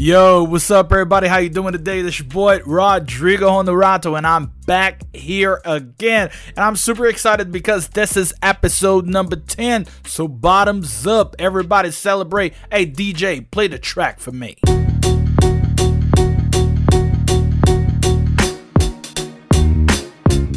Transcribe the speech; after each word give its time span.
Yo, 0.00 0.44
what's 0.44 0.70
up, 0.70 0.92
everybody? 0.92 1.26
How 1.26 1.38
you 1.38 1.48
doing 1.48 1.72
today? 1.72 2.02
This 2.02 2.20
your 2.20 2.28
boy 2.28 2.60
Rodrigo 2.64 3.48
Honorato, 3.48 4.16
and 4.16 4.24
I'm 4.24 4.52
back 4.64 5.02
here 5.12 5.60
again. 5.64 6.30
And 6.50 6.58
I'm 6.58 6.76
super 6.76 7.08
excited 7.08 7.50
because 7.50 7.88
this 7.88 8.16
is 8.16 8.32
episode 8.40 9.08
number 9.08 9.34
10. 9.34 9.86
So 10.06 10.28
bottoms 10.28 11.04
up, 11.04 11.34
everybody 11.40 11.90
celebrate. 11.90 12.54
Hey 12.70 12.86
DJ, 12.86 13.50
play 13.50 13.66
the 13.66 13.80
track 13.80 14.20
for 14.20 14.30
me. 14.30 14.56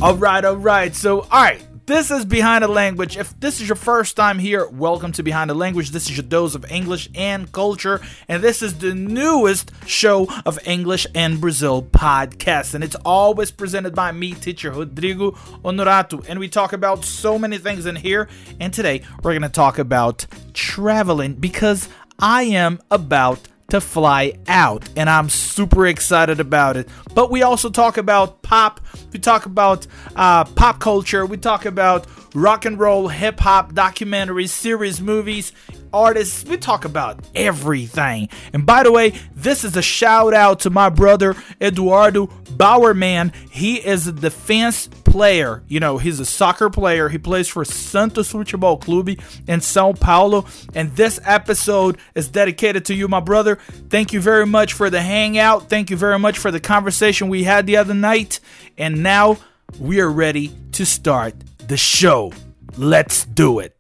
All 0.03 0.15
right, 0.17 0.45
all 0.45 0.57
right. 0.57 0.95
So, 0.95 1.21
all 1.21 1.27
right. 1.31 1.63
This 1.91 2.09
is 2.09 2.23
Behind 2.23 2.63
the 2.63 2.69
Language. 2.69 3.17
If 3.17 3.37
this 3.41 3.59
is 3.59 3.67
your 3.67 3.75
first 3.75 4.15
time 4.15 4.39
here, 4.39 4.65
welcome 4.65 5.11
to 5.11 5.23
Behind 5.23 5.49
the 5.49 5.53
Language. 5.53 5.91
This 5.91 6.09
is 6.09 6.15
your 6.15 6.25
dose 6.25 6.55
of 6.55 6.63
English 6.71 7.09
and 7.13 7.51
culture, 7.51 7.99
and 8.29 8.41
this 8.41 8.61
is 8.61 8.77
the 8.77 8.95
newest 8.95 9.73
show 9.85 10.29
of 10.45 10.57
English 10.65 11.05
in 11.13 11.41
Brazil 11.41 11.83
podcast. 11.83 12.75
And 12.75 12.81
it's 12.81 12.95
always 13.03 13.51
presented 13.51 13.93
by 13.93 14.13
me, 14.13 14.33
teacher 14.35 14.71
Rodrigo 14.71 15.31
Honorato. 15.65 16.25
And 16.29 16.39
we 16.39 16.47
talk 16.47 16.71
about 16.71 17.03
so 17.03 17.37
many 17.37 17.57
things 17.57 17.85
in 17.85 17.97
here. 17.97 18.29
And 18.61 18.73
today 18.73 19.01
we're 19.21 19.33
going 19.33 19.41
to 19.41 19.49
talk 19.49 19.77
about 19.77 20.25
traveling 20.53 21.33
because 21.33 21.89
I 22.17 22.43
am 22.43 22.79
about 22.89 23.49
to 23.71 23.79
fly 23.79 24.33
out, 24.49 24.87
and 24.97 25.09
I'm 25.09 25.29
super 25.29 25.87
excited 25.87 26.41
about 26.41 26.75
it. 26.75 26.89
But 27.15 27.31
we 27.31 27.41
also 27.41 27.69
talk 27.69 27.97
about 27.97 28.41
pop, 28.41 28.81
we 29.13 29.19
talk 29.19 29.45
about 29.45 29.87
uh, 30.15 30.43
pop 30.43 30.79
culture, 30.79 31.25
we 31.25 31.37
talk 31.37 31.65
about 31.65 32.05
rock 32.35 32.65
and 32.65 32.77
roll, 32.77 33.07
hip 33.07 33.39
hop, 33.39 33.71
documentaries, 33.71 34.49
series, 34.49 34.99
movies, 34.99 35.53
artists. 35.93 36.43
We 36.45 36.57
talk 36.57 36.83
about 36.83 37.25
everything. 37.33 38.27
And 38.51 38.65
by 38.65 38.83
the 38.83 38.91
way, 38.91 39.13
this 39.35 39.63
is 39.63 39.77
a 39.77 39.81
shout 39.81 40.33
out 40.33 40.59
to 40.61 40.69
my 40.69 40.89
brother 40.89 41.35
Eduardo 41.61 42.27
Bauermann. 42.61 43.33
He 43.49 43.77
is 43.77 44.05
a 44.05 44.11
defense 44.11 44.87
player. 44.87 45.63
You 45.67 45.79
know, 45.79 45.97
he's 45.97 46.19
a 46.19 46.25
soccer 46.25 46.69
player. 46.69 47.09
He 47.09 47.17
plays 47.17 47.47
for 47.47 47.65
Santos 47.65 48.31
Futebol 48.31 48.79
Clube 48.79 49.19
in 49.47 49.61
Sao 49.61 49.93
Paulo. 49.93 50.45
And 50.75 50.95
this 50.95 51.19
episode 51.25 51.97
is 52.13 52.27
dedicated 52.27 52.85
to 52.85 52.93
you, 52.93 53.07
my 53.07 53.19
brother. 53.19 53.55
Thank 53.89 54.13
you 54.13 54.21
very 54.21 54.45
much 54.45 54.73
for 54.73 54.91
the 54.91 55.01
hangout. 55.01 55.69
Thank 55.69 55.89
you 55.89 55.97
very 55.97 56.19
much 56.19 56.37
for 56.37 56.51
the 56.51 56.59
conversation 56.59 57.29
we 57.29 57.45
had 57.45 57.65
the 57.65 57.77
other 57.77 57.95
night. 57.95 58.39
And 58.77 59.01
now 59.01 59.37
we 59.79 59.99
are 59.99 60.11
ready 60.11 60.51
to 60.73 60.85
start 60.85 61.33
the 61.67 61.77
show. 61.77 62.31
Let's 62.77 63.25
do 63.25 63.57
it. 63.57 63.75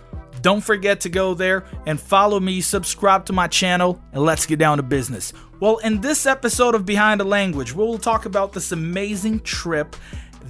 Don't 0.41 0.61
forget 0.61 1.01
to 1.01 1.09
go 1.09 1.33
there 1.33 1.65
and 1.85 1.99
follow 1.99 2.39
me, 2.39 2.61
subscribe 2.61 3.25
to 3.25 3.33
my 3.33 3.47
channel, 3.47 4.01
and 4.13 4.23
let's 4.23 4.45
get 4.45 4.59
down 4.59 4.77
to 4.77 4.83
business. 4.83 5.33
Well, 5.59 5.77
in 5.77 6.01
this 6.01 6.25
episode 6.25 6.75
of 6.75 6.85
Behind 6.85 7.19
the 7.19 7.25
Language, 7.25 7.73
we 7.73 7.83
will 7.83 7.97
talk 7.97 8.25
about 8.25 8.53
this 8.53 8.71
amazing 8.71 9.39
trip 9.39 9.95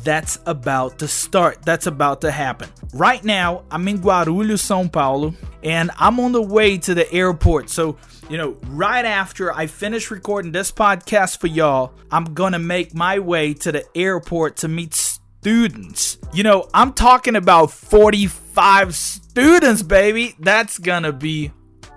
that's 0.04 0.40
about 0.46 1.00
to 1.00 1.08
start, 1.08 1.64
that's 1.64 1.88
about 1.88 2.22
to 2.22 2.32
happen. 2.32 2.70
Right 2.94 3.24
now, 3.24 3.64
I'm 3.72 3.88
in 3.88 4.00
Guarulhos, 4.00 4.62
São 4.62 4.92
Paulo, 4.92 5.34
and 5.64 5.92
I'm 5.98 6.20
on 6.20 6.32
the 6.32 6.42
way 6.42 6.78
to 6.80 6.94
the 6.94 7.12
airport. 7.12 7.70
So, 7.70 7.98
you 8.30 8.38
know, 8.38 8.58
right 8.68 9.06
after 9.06 9.54
I 9.54 9.68
finish 9.68 10.12
recording 10.12 10.52
this 10.52 10.72
podcast 10.72 11.40
for 11.40 11.48
y'all, 11.48 11.94
I'm 12.12 12.34
gonna 12.34 12.60
make 12.60 12.94
my 12.94 13.20
way 13.20 13.54
to 13.56 13.72
the 13.72 13.86
airport 13.96 14.58
to 14.58 14.68
meet 14.68 14.94
students. 15.42 16.18
You 16.34 16.44
know, 16.44 16.68
I'm 16.74 16.94
talking 16.94 17.36
about 17.36 17.72
45 17.72 18.96
students, 18.96 19.84
baby. 19.84 20.36
That's 20.40 20.80
gonna 20.80 21.14
be 21.14 21.52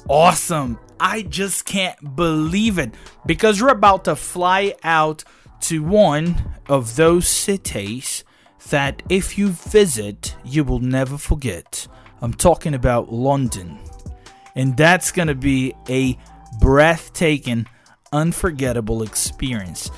awesome. 0.09 0.79
I 0.99 1.23
just 1.23 1.65
can't 1.65 2.15
believe 2.15 2.79
it 2.79 2.95
because 3.25 3.63
we're 3.63 3.69
about 3.69 4.05
to 4.05 4.17
fly 4.17 4.75
out 4.85 5.25
to 5.63 5.83
one 5.83 6.57
of 6.69 6.97
those 6.97 7.27
cities 7.27 8.25
that 8.69 9.03
if 9.09 9.39
you 9.39 9.49
visit, 9.49 10.37
you 10.45 10.63
will 10.65 10.79
never 10.79 11.17
forget. 11.17 11.87
I'm 12.21 12.35
talking 12.35 12.75
about 12.75 13.13
London. 13.13 13.79
And 14.55 14.77
that's 14.77 15.11
going 15.11 15.29
to 15.29 15.35
be 15.35 15.75
a 15.89 16.19
breathtaking, 16.61 17.67
unforgettable 18.13 19.03
experience. 19.03 19.91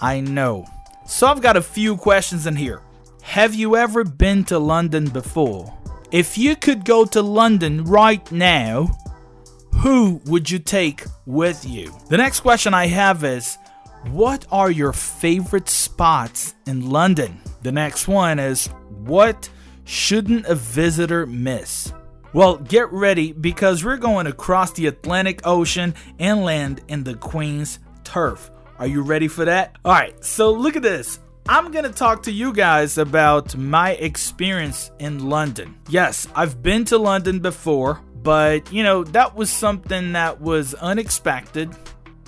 I 0.00 0.20
know. 0.20 0.66
So 1.06 1.26
I've 1.26 1.40
got 1.40 1.56
a 1.56 1.62
few 1.62 1.96
questions 1.96 2.46
in 2.46 2.56
here. 2.56 2.82
Have 3.30 3.54
you 3.54 3.76
ever 3.76 4.02
been 4.02 4.42
to 4.46 4.58
London 4.58 5.08
before? 5.08 5.72
If 6.10 6.36
you 6.36 6.56
could 6.56 6.84
go 6.84 7.04
to 7.04 7.22
London 7.22 7.84
right 7.84 8.32
now, 8.32 8.90
who 9.84 10.20
would 10.24 10.50
you 10.50 10.58
take 10.58 11.04
with 11.26 11.64
you? 11.64 11.94
The 12.08 12.16
next 12.16 12.40
question 12.40 12.74
I 12.74 12.88
have 12.88 13.22
is 13.22 13.56
What 14.10 14.46
are 14.50 14.68
your 14.68 14.92
favorite 14.92 15.68
spots 15.68 16.56
in 16.66 16.90
London? 16.90 17.40
The 17.62 17.70
next 17.70 18.08
one 18.08 18.40
is 18.40 18.66
What 18.88 19.48
shouldn't 19.84 20.46
a 20.46 20.56
visitor 20.56 21.24
miss? 21.24 21.92
Well, 22.32 22.56
get 22.56 22.90
ready 22.90 23.30
because 23.30 23.84
we're 23.84 23.96
going 23.96 24.26
across 24.26 24.72
the 24.72 24.88
Atlantic 24.88 25.46
Ocean 25.46 25.94
and 26.18 26.42
land 26.42 26.80
in 26.88 27.04
the 27.04 27.14
Queen's 27.14 27.78
turf. 28.02 28.50
Are 28.80 28.88
you 28.88 29.02
ready 29.02 29.28
for 29.28 29.44
that? 29.44 29.76
All 29.84 29.92
right, 29.92 30.24
so 30.24 30.50
look 30.50 30.74
at 30.74 30.82
this. 30.82 31.20
I'm 31.48 31.72
going 31.72 31.84
to 31.84 31.90
talk 31.90 32.22
to 32.24 32.32
you 32.32 32.52
guys 32.52 32.98
about 32.98 33.56
my 33.56 33.92
experience 33.92 34.90
in 34.98 35.28
London. 35.28 35.76
Yes, 35.88 36.28
I've 36.34 36.62
been 36.62 36.84
to 36.86 36.98
London 36.98 37.40
before, 37.40 38.00
but 38.22 38.72
you 38.72 38.82
know, 38.82 39.04
that 39.04 39.34
was 39.34 39.50
something 39.50 40.12
that 40.12 40.40
was 40.40 40.74
unexpected, 40.74 41.74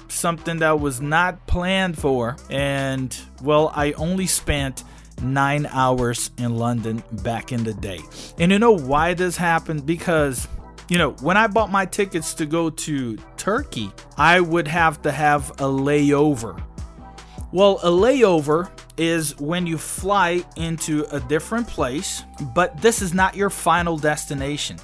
something 0.09 0.59
that 0.59 0.81
was 0.81 1.01
not 1.01 1.47
planned 1.47 1.99
for, 1.99 2.37
and 2.51 3.17
well, 3.43 3.73
I 3.75 3.93
only 3.93 4.27
spent 4.27 4.85
nine 5.23 5.67
hours 5.67 6.31
in 6.39 6.57
London 6.57 7.03
back 7.23 7.53
in 7.53 7.63
the 7.65 7.75
day. 7.75 8.01
And 8.39 8.51
you 8.51 8.59
know 8.59 8.77
why 8.77 9.15
this 9.15 9.37
happened? 9.37 9.87
Because 9.87 10.49
you 10.89 10.99
know, 10.99 11.13
when 11.21 11.37
I 11.37 11.47
bought 11.47 11.71
my 11.71 11.87
tickets 11.87 12.35
to 12.35 12.47
go 12.47 12.71
to 12.71 13.17
Turkey, 13.37 13.93
I 14.17 14.41
would 14.41 14.69
have 14.69 15.01
to 15.03 15.13
have 15.13 15.51
a 15.53 15.65
layover. 15.65 16.63
Well, 17.53 17.79
a 17.83 17.91
layover 17.91 18.71
is 18.97 19.39
when 19.39 19.67
you 19.67 19.79
fly 19.79 20.45
into 20.57 21.05
a 21.11 21.21
different 21.21 21.67
place, 21.67 22.23
but 22.55 22.81
this 22.81 23.03
is 23.03 23.15
not 23.15 23.37
your 23.37 23.51
final 23.51 23.97
destination. 23.97 24.79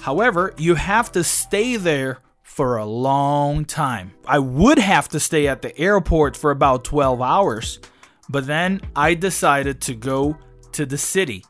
However, 0.00 0.54
you 0.58 0.74
have 0.74 1.12
to 1.12 1.24
stay 1.24 1.76
there 1.76 2.18
for 2.42 2.76
a 2.76 2.84
long 2.84 3.64
time. 3.64 4.12
I 4.26 4.38
would 4.38 4.78
have 4.78 5.08
to 5.10 5.20
stay 5.20 5.48
at 5.48 5.62
the 5.62 5.76
airport 5.78 6.36
for 6.36 6.50
about 6.50 6.84
12 6.84 7.22
hours, 7.22 7.80
but 8.28 8.46
then 8.46 8.80
I 8.94 9.14
decided 9.14 9.80
to 9.82 9.94
go 9.94 10.36
to 10.72 10.84
the 10.84 10.98
city. 10.98 11.44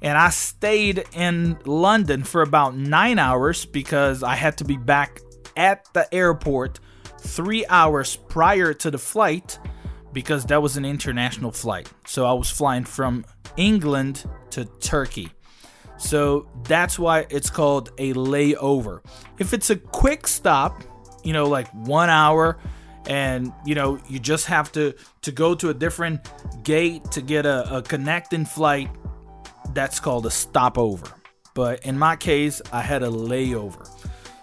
And 0.00 0.18
I 0.18 0.30
stayed 0.30 1.04
in 1.14 1.58
London 1.64 2.24
for 2.24 2.42
about 2.42 2.76
nine 2.76 3.18
hours 3.18 3.64
because 3.64 4.22
I 4.22 4.34
had 4.34 4.58
to 4.58 4.64
be 4.64 4.76
back 4.76 5.20
at 5.56 5.88
the 5.94 6.12
airport 6.14 6.78
three 7.18 7.64
hours 7.66 8.16
prior 8.16 8.74
to 8.74 8.90
the 8.90 8.98
flight 8.98 9.58
because 10.14 10.46
that 10.46 10.62
was 10.62 10.78
an 10.78 10.86
international 10.86 11.50
flight. 11.50 11.92
So 12.06 12.24
I 12.24 12.32
was 12.32 12.48
flying 12.48 12.84
from 12.84 13.26
England 13.58 14.24
to 14.50 14.64
Turkey. 14.64 15.30
So 15.98 16.48
that's 16.64 16.98
why 16.98 17.26
it's 17.28 17.50
called 17.50 17.90
a 17.98 18.14
layover. 18.14 19.04
If 19.38 19.52
it's 19.52 19.68
a 19.70 19.76
quick 19.76 20.26
stop, 20.26 20.82
you 21.22 21.32
know, 21.32 21.46
like 21.46 21.68
one 21.68 22.08
hour, 22.08 22.58
and 23.06 23.52
you 23.64 23.74
know 23.74 23.98
you 24.08 24.18
just 24.18 24.46
have 24.46 24.72
to 24.72 24.94
to 25.22 25.32
go 25.32 25.54
to 25.54 25.68
a 25.68 25.74
different 25.74 26.20
gate 26.62 27.04
to 27.10 27.20
get 27.20 27.44
a, 27.46 27.76
a 27.76 27.82
connecting 27.82 28.44
flight 28.44 28.90
that's 29.74 30.00
called 30.00 30.24
a 30.26 30.30
stopover 30.30 31.12
but 31.54 31.84
in 31.84 31.98
my 31.98 32.16
case 32.16 32.62
i 32.72 32.80
had 32.80 33.02
a 33.02 33.08
layover 33.08 33.88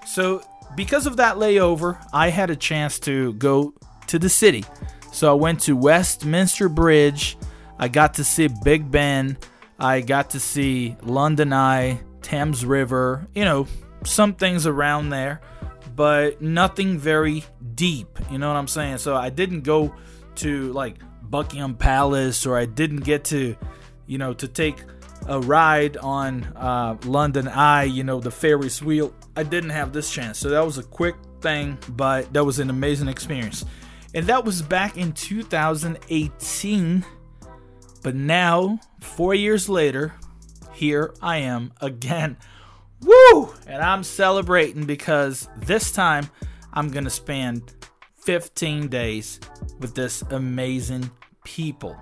so 0.05 0.43
because 0.75 1.07
of 1.07 1.17
that 1.17 1.37
layover 1.37 1.97
i 2.13 2.29
had 2.29 2.49
a 2.49 2.55
chance 2.55 2.99
to 2.99 3.33
go 3.33 3.73
to 4.07 4.19
the 4.19 4.29
city 4.29 4.63
so 5.21 5.31
i 5.31 5.33
went 5.33 5.59
to 5.59 5.75
westminster 5.75 6.67
bridge 6.67 7.37
i 7.79 7.87
got 7.87 8.15
to 8.15 8.23
see 8.23 8.49
big 8.63 8.89
ben 8.89 9.37
i 9.79 10.01
got 10.01 10.31
to 10.31 10.39
see 10.39 10.95
london 11.03 11.53
eye 11.53 11.99
thames 12.21 12.65
river 12.65 13.27
you 13.35 13.45
know 13.45 13.67
some 14.03 14.33
things 14.33 14.65
around 14.65 15.09
there 15.09 15.39
but 15.95 16.41
nothing 16.41 16.97
very 16.97 17.43
deep. 17.75 18.19
You 18.29 18.37
know 18.37 18.47
what 18.47 18.57
I'm 18.57 18.67
saying? 18.67 18.99
So 18.99 19.15
I 19.15 19.29
didn't 19.29 19.61
go 19.61 19.93
to 20.35 20.71
like 20.73 20.95
Buckingham 21.23 21.75
Palace 21.75 22.45
or 22.45 22.57
I 22.57 22.65
didn't 22.65 23.01
get 23.01 23.25
to, 23.25 23.55
you 24.07 24.17
know, 24.17 24.33
to 24.33 24.47
take 24.47 24.77
a 25.27 25.39
ride 25.39 25.97
on 25.97 26.43
uh, 26.55 26.97
London 27.05 27.47
Eye, 27.47 27.83
you 27.83 28.03
know, 28.03 28.19
the 28.19 28.31
Ferris 28.31 28.81
wheel. 28.81 29.13
I 29.35 29.43
didn't 29.43 29.71
have 29.71 29.93
this 29.93 30.11
chance. 30.11 30.37
So 30.39 30.49
that 30.49 30.65
was 30.65 30.77
a 30.77 30.83
quick 30.83 31.15
thing, 31.41 31.77
but 31.89 32.31
that 32.33 32.43
was 32.43 32.59
an 32.59 32.69
amazing 32.69 33.07
experience. 33.07 33.65
And 34.13 34.27
that 34.27 34.43
was 34.43 34.61
back 34.61 34.97
in 34.97 35.13
2018. 35.13 37.05
But 38.03 38.15
now, 38.15 38.79
four 38.99 39.33
years 39.33 39.69
later, 39.69 40.13
here 40.73 41.13
I 41.21 41.37
am 41.37 41.71
again 41.81 42.37
Woo! 43.01 43.53
And 43.65 43.81
I'm 43.81 44.03
celebrating 44.03 44.85
because 44.85 45.47
this 45.57 45.91
time 45.91 46.29
I'm 46.73 46.89
going 46.89 47.03
to 47.03 47.09
spend 47.09 47.73
15 48.17 48.87
days 48.89 49.39
with 49.79 49.95
this 49.95 50.21
amazing 50.29 51.09
people. 51.43 51.97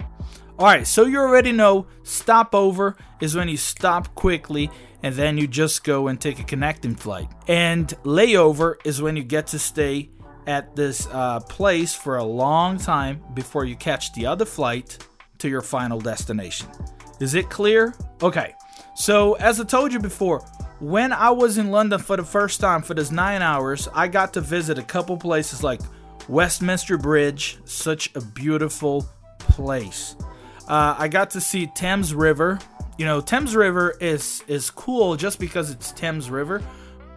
All 0.58 0.66
right, 0.66 0.86
so 0.86 1.06
you 1.06 1.20
already 1.20 1.54
know 1.54 1.88
stopover 2.04 2.98
is 3.22 3.34
when 3.34 3.48
you 3.48 3.56
stop 3.56 4.14
quickly 4.16 4.70
and 5.02 5.16
then 5.16 5.38
you 5.38 5.48
just 5.48 5.86
go 5.86 6.10
and 6.10 6.20
take 6.20 6.40
a 6.40 6.44
connecting 6.44 6.96
flight. 6.96 7.30
And 7.48 7.88
layover 8.04 8.76
is 8.84 9.02
when 9.02 9.16
you 9.16 9.24
get 9.24 9.48
to 9.48 9.60
stay 9.60 10.10
at 10.50 10.76
this 10.76 11.08
uh, 11.12 11.40
place 11.42 11.94
for 11.94 12.18
a 12.18 12.24
long 12.24 12.80
time 12.80 13.24
before 13.36 13.66
you 13.66 13.76
catch 13.76 14.12
the 14.14 14.26
other 14.26 14.46
flight 14.46 14.98
to 15.38 15.48
your 15.48 15.62
final 15.62 16.02
destination. 16.02 16.68
Is 17.20 17.36
it 17.36 17.52
clear? 17.52 17.94
Okay, 18.24 18.56
so 18.96 19.36
as 19.36 19.62
I 19.62 19.64
told 19.64 19.94
you 19.94 20.00
before, 20.00 20.40
when 20.80 21.14
I 21.14 21.30
was 21.30 21.60
in 21.60 21.70
London 21.70 22.00
for 22.00 22.18
the 22.18 22.24
first 22.24 22.60
time 22.60 22.82
for 22.82 22.96
this 22.96 23.12
nine 23.12 23.44
hours, 23.44 23.88
I 23.94 24.08
got 24.08 24.34
to 24.34 24.42
visit 24.42 24.80
a 24.80 24.84
couple 24.84 25.18
places 25.18 25.64
like 25.64 25.82
Westminster 26.28 26.98
Bridge, 26.98 27.60
such 27.66 28.16
a 28.16 28.22
beautiful 28.22 29.08
place. 29.38 30.16
Uh, 30.68 30.96
I 30.98 31.10
got 31.10 31.30
to 31.32 31.42
see 31.42 31.68
Thames 31.68 32.16
River. 32.16 32.58
You 32.98 33.06
know, 33.06 33.22
Thames 33.22 33.56
River 33.56 33.96
is 34.02 34.44
is 34.48 34.72
cool 34.72 35.16
just 35.16 35.40
because 35.40 35.70
it's 35.70 35.92
Thames 35.92 36.30
River, 36.32 36.64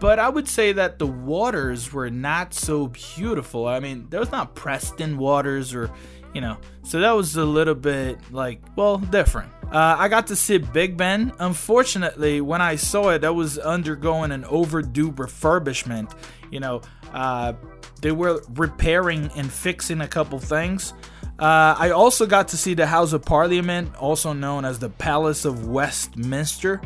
but 0.03 0.19
I 0.19 0.29
would 0.29 0.49
say 0.49 0.73
that 0.73 0.99
the 0.99 1.07
waters 1.07 1.93
were 1.93 2.11
not 2.11 2.55
so 2.55 2.89
beautiful. 2.89 3.69
I 3.69 3.79
mean, 3.79 4.09
there 4.11 4.19
was 4.19 4.33
not 4.33 4.57
Preston 4.57 5.17
waters 5.17 5.73
or 5.73 5.93
you 6.35 6.41
know, 6.41 6.57
so 6.83 6.99
that 6.99 7.13
was 7.13 7.37
a 7.37 7.45
little 7.45 7.77
bit 7.77 8.19
like, 8.33 8.61
well, 8.75 8.99
different. 8.99 9.53
Uh, 9.71 9.95
I 9.97 10.09
got 10.09 10.27
to 10.27 10.35
see 10.35 10.59
Big 10.59 10.97
Ben. 10.97 11.33
Unfortunately, 11.39 12.41
when 12.41 12.61
I 12.61 12.75
saw 12.75 13.11
it, 13.11 13.21
that 13.21 13.37
was 13.37 13.59
undergoing 13.59 14.33
an 14.33 14.45
overdue 14.47 15.13
refurbishment. 15.13 16.11
You 16.51 16.59
know, 16.59 16.81
uh, 17.13 17.53
they 18.01 18.11
were 18.11 18.43
repairing 18.55 19.31
and 19.37 19.53
fixing 19.53 20.01
a 20.01 20.09
couple 20.09 20.41
things. 20.41 20.95
Uh, 21.39 21.77
I 21.79 21.91
also 21.91 22.27
got 22.27 22.49
to 22.49 22.57
see 22.57 22.75
the 22.75 22.87
House 22.87 23.13
of 23.13 23.25
Parliament, 23.25 23.95
also 24.01 24.33
known 24.33 24.65
as 24.65 24.81
the 24.81 24.91
Palace 24.91 25.45
of 25.45 25.69
Westminster, 25.69 26.81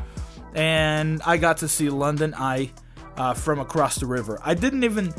and 0.54 1.22
I 1.24 1.38
got 1.38 1.58
to 1.58 1.68
see 1.68 1.88
London 1.88 2.34
Eye 2.34 2.72
uh, 3.16 3.34
from 3.34 3.58
across 3.58 3.96
the 3.96 4.06
river. 4.06 4.38
I 4.44 4.54
didn't 4.54 4.84
even 4.84 5.12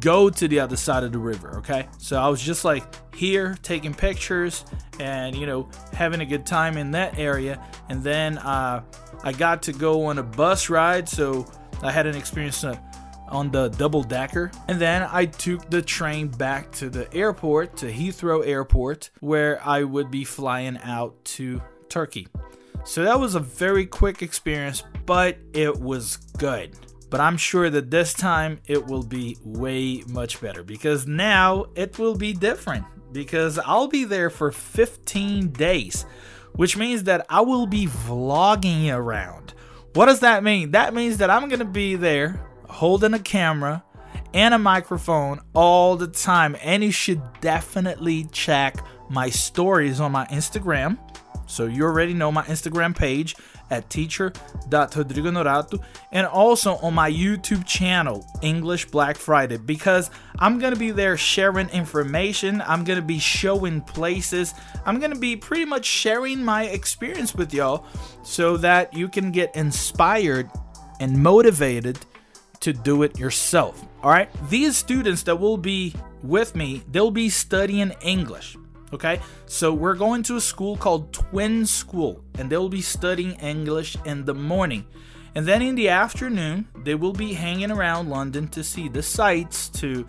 go 0.00 0.28
to 0.28 0.48
the 0.48 0.60
other 0.60 0.76
side 0.76 1.04
of 1.04 1.12
the 1.12 1.18
river, 1.18 1.58
okay? 1.58 1.88
So 1.98 2.20
I 2.20 2.28
was 2.28 2.42
just 2.42 2.64
like 2.64 3.14
here 3.14 3.56
taking 3.62 3.94
pictures 3.94 4.64
and, 4.98 5.34
you 5.34 5.46
know, 5.46 5.68
having 5.92 6.20
a 6.20 6.26
good 6.26 6.44
time 6.44 6.76
in 6.76 6.90
that 6.90 7.18
area. 7.18 7.64
And 7.88 8.02
then 8.02 8.38
uh, 8.38 8.82
I 9.22 9.32
got 9.32 9.62
to 9.64 9.72
go 9.72 10.04
on 10.06 10.18
a 10.18 10.22
bus 10.22 10.68
ride, 10.68 11.08
so 11.08 11.46
I 11.82 11.92
had 11.92 12.06
an 12.06 12.16
experience 12.16 12.64
uh, 12.64 12.76
on 13.28 13.50
the 13.50 13.68
double 13.68 14.02
decker. 14.02 14.50
And 14.68 14.80
then 14.80 15.08
I 15.10 15.26
took 15.26 15.70
the 15.70 15.80
train 15.80 16.28
back 16.28 16.72
to 16.72 16.90
the 16.90 17.12
airport, 17.14 17.76
to 17.78 17.90
Heathrow 17.90 18.46
Airport, 18.46 19.10
where 19.20 19.64
I 19.64 19.84
would 19.84 20.10
be 20.10 20.24
flying 20.24 20.78
out 20.78 21.24
to 21.36 21.62
Turkey. 21.88 22.26
So 22.84 23.04
that 23.04 23.20
was 23.20 23.36
a 23.36 23.40
very 23.40 23.86
quick 23.86 24.22
experience, 24.22 24.82
but 25.06 25.38
it 25.52 25.78
was 25.78 26.16
good 26.38 26.76
but 27.12 27.20
I'm 27.20 27.36
sure 27.36 27.68
that 27.68 27.90
this 27.90 28.14
time 28.14 28.60
it 28.66 28.86
will 28.86 29.02
be 29.02 29.36
way 29.44 30.02
much 30.08 30.40
better 30.40 30.62
because 30.62 31.06
now 31.06 31.66
it 31.74 31.98
will 31.98 32.16
be 32.16 32.32
different 32.32 32.86
because 33.12 33.58
I'll 33.58 33.86
be 33.86 34.04
there 34.04 34.30
for 34.30 34.50
15 34.50 35.50
days, 35.50 36.06
which 36.54 36.74
means 36.74 37.02
that 37.02 37.26
I 37.28 37.42
will 37.42 37.66
be 37.66 37.86
vlogging 37.86 38.90
around. 38.90 39.52
What 39.92 40.06
does 40.06 40.20
that 40.20 40.42
mean? 40.42 40.70
That 40.70 40.94
means 40.94 41.18
that 41.18 41.28
I'm 41.28 41.50
going 41.50 41.58
to 41.58 41.66
be 41.66 41.96
there 41.96 42.40
holding 42.70 43.12
a 43.12 43.18
camera 43.18 43.84
and 44.32 44.54
a 44.54 44.58
microphone 44.58 45.42
all 45.52 45.96
the 45.96 46.08
time. 46.08 46.56
And 46.62 46.82
you 46.82 46.92
should 46.92 47.20
definitely 47.42 48.24
check 48.32 48.76
my 49.10 49.28
stories 49.28 50.00
on 50.00 50.12
my 50.12 50.24
Instagram. 50.28 50.98
So 51.46 51.66
you 51.66 51.84
already 51.84 52.14
know 52.14 52.32
my 52.32 52.44
Instagram 52.44 52.96
page 52.96 53.36
at 53.72 53.90
teacher.rodrigohonorato 53.90 55.82
and 56.12 56.26
also 56.26 56.76
on 56.76 56.94
my 56.94 57.10
YouTube 57.10 57.66
channel, 57.66 58.24
English 58.42 58.84
Black 58.86 59.16
Friday, 59.16 59.56
because 59.56 60.10
I'm 60.38 60.58
going 60.58 60.74
to 60.74 60.78
be 60.78 60.90
there 60.90 61.16
sharing 61.16 61.70
information. 61.70 62.62
I'm 62.64 62.84
going 62.84 63.00
to 63.00 63.04
be 63.04 63.18
showing 63.18 63.80
places. 63.80 64.54
I'm 64.84 65.00
going 65.00 65.12
to 65.12 65.18
be 65.18 65.34
pretty 65.36 65.64
much 65.64 65.86
sharing 65.86 66.44
my 66.44 66.64
experience 66.64 67.34
with 67.34 67.54
y'all 67.54 67.86
so 68.22 68.58
that 68.58 68.92
you 68.92 69.08
can 69.08 69.32
get 69.32 69.56
inspired 69.56 70.50
and 71.00 71.22
motivated 71.22 71.98
to 72.60 72.72
do 72.72 73.02
it 73.02 73.18
yourself. 73.18 73.84
All 74.02 74.10
right. 74.10 74.28
These 74.48 74.76
students 74.76 75.22
that 75.24 75.40
will 75.40 75.56
be 75.56 75.94
with 76.22 76.54
me, 76.54 76.82
they'll 76.90 77.10
be 77.10 77.30
studying 77.30 77.92
English. 78.02 78.56
Okay, 78.92 79.20
so 79.46 79.72
we're 79.72 79.94
going 79.94 80.22
to 80.24 80.36
a 80.36 80.40
school 80.40 80.76
called 80.76 81.14
Twin 81.14 81.64
School, 81.64 82.22
and 82.34 82.50
they'll 82.50 82.68
be 82.68 82.82
studying 82.82 83.32
English 83.40 83.96
in 84.04 84.26
the 84.26 84.34
morning. 84.34 84.86
And 85.34 85.46
then 85.46 85.62
in 85.62 85.76
the 85.76 85.88
afternoon, 85.88 86.68
they 86.84 86.94
will 86.94 87.14
be 87.14 87.32
hanging 87.32 87.70
around 87.70 88.10
London 88.10 88.48
to 88.48 88.62
see 88.62 88.90
the 88.90 89.02
sights, 89.02 89.70
to, 89.70 90.06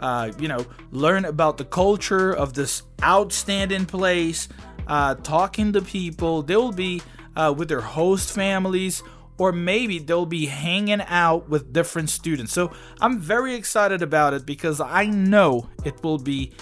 uh, 0.00 0.32
you 0.38 0.48
know, 0.48 0.66
learn 0.90 1.24
about 1.24 1.56
the 1.56 1.64
culture 1.64 2.30
of 2.30 2.52
this 2.52 2.82
outstanding 3.02 3.86
place, 3.86 4.48
uh, 4.86 5.14
talking 5.14 5.72
to 5.72 5.80
people. 5.80 6.42
They'll 6.42 6.72
be 6.72 7.00
uh, 7.36 7.54
with 7.56 7.68
their 7.68 7.80
host 7.80 8.32
families, 8.32 9.02
or 9.38 9.50
maybe 9.50 9.98
they'll 9.98 10.26
be 10.26 10.44
hanging 10.44 11.00
out 11.00 11.48
with 11.48 11.72
different 11.72 12.10
students. 12.10 12.52
So 12.52 12.70
I'm 13.00 13.18
very 13.18 13.54
excited 13.54 14.02
about 14.02 14.34
it 14.34 14.44
because 14.44 14.78
I 14.78 15.06
know 15.06 15.70
it 15.86 16.02
will 16.04 16.18
be 16.18 16.52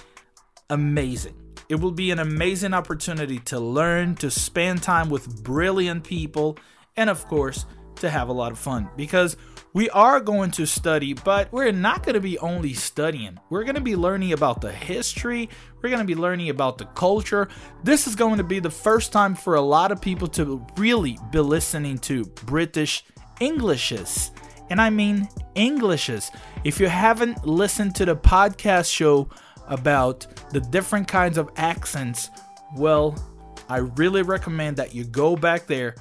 amazing. 0.71 1.44
It 1.69 1.77
will 1.77 1.93
be 1.93 2.11
an 2.11 2.19
amazing 2.19 2.75
opportunity 2.75 3.39
to 3.41 3.59
learn, 3.59 4.15
to 4.17 4.31
spend 4.31 4.83
time 4.83 5.09
with 5.09 5.43
brilliant 5.43 6.05
people, 6.05 6.59
and 6.97 7.09
of 7.09 7.27
course, 7.27 7.67
to 7.97 8.11
have 8.11 8.29
a 8.29 8.33
lot 8.33 8.53
of 8.53 8.59
fun 8.59 8.89
because 8.97 9.37
we 9.73 9.91
are 9.91 10.21
going 10.21 10.51
to 10.53 10.67
study, 10.67 11.15
but 11.15 11.53
we're 11.53 11.73
not 11.73 12.05
going 12.05 12.15
to 12.15 12.21
be 12.21 12.39
only 12.39 12.75
studying. 12.75 13.41
We're 13.51 13.65
going 13.65 13.75
to 13.75 13.81
be 13.81 13.97
learning 13.97 14.33
about 14.33 14.61
the 14.61 14.71
history, 14.71 15.49
we're 15.83 15.91
going 15.91 16.01
to 16.01 16.07
be 16.07 16.15
learning 16.15 16.51
about 16.51 16.79
the 16.79 16.85
culture. 16.87 17.49
This 17.83 18.07
is 18.07 18.15
going 18.15 18.39
to 18.39 18.45
be 18.45 18.61
the 18.61 18.71
first 18.71 19.13
time 19.13 19.35
for 19.35 19.55
a 19.55 19.61
lot 19.61 19.91
of 19.91 20.01
people 20.01 20.29
to 20.29 20.65
really 20.77 21.19
be 21.31 21.41
listening 21.41 21.99
to 21.99 22.25
British 22.25 23.05
Englishes. 23.41 24.31
And 24.71 24.81
I 24.81 24.91
mean 24.91 25.29
Englishes. 25.57 26.31
If 26.63 26.81
you 26.81 26.89
haven't 26.89 27.47
listened 27.47 27.95
to 27.97 28.05
the 28.05 28.17
podcast 28.17 28.93
show 28.93 29.29
about 29.69 30.27
the 30.51 30.61
different 30.61 31.09
kinds 31.09 31.39
of 31.39 31.51
accents, 31.57 32.31
well, 32.77 33.17
I 33.69 33.79
really 33.79 34.23
recommend 34.23 34.77
that 34.77 34.95
you 34.95 35.05
go 35.05 35.37
back 35.37 35.67
there, 35.67 35.95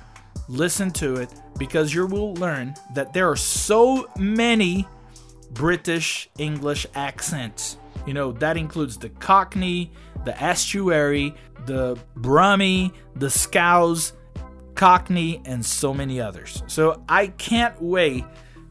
listen 0.48 0.91
to 0.91 1.15
it, 1.15 1.34
because 1.58 1.93
you 1.93 2.05
will 2.08 2.34
learn 2.36 2.75
that 2.93 3.13
there 3.13 3.29
are 3.29 3.36
so 3.36 4.10
many 4.17 4.88
British 5.51 6.29
English 6.38 6.86
accents. 6.96 7.77
You 8.05 8.13
know, 8.13 8.32
that 8.34 8.58
includes 8.58 8.98
the 8.98 9.10
Cockney, 9.10 9.91
the 10.25 10.41
Estuary, 10.41 11.36
the 11.65 11.98
Brummie, 12.17 12.91
the 13.15 13.29
Scouse, 13.29 14.13
Cockney, 14.75 15.41
and 15.46 15.65
so 15.65 15.93
many 15.93 16.20
others. 16.20 16.63
So 16.67 17.03
I 17.08 17.27
can't 17.27 17.79
wait 17.82 18.25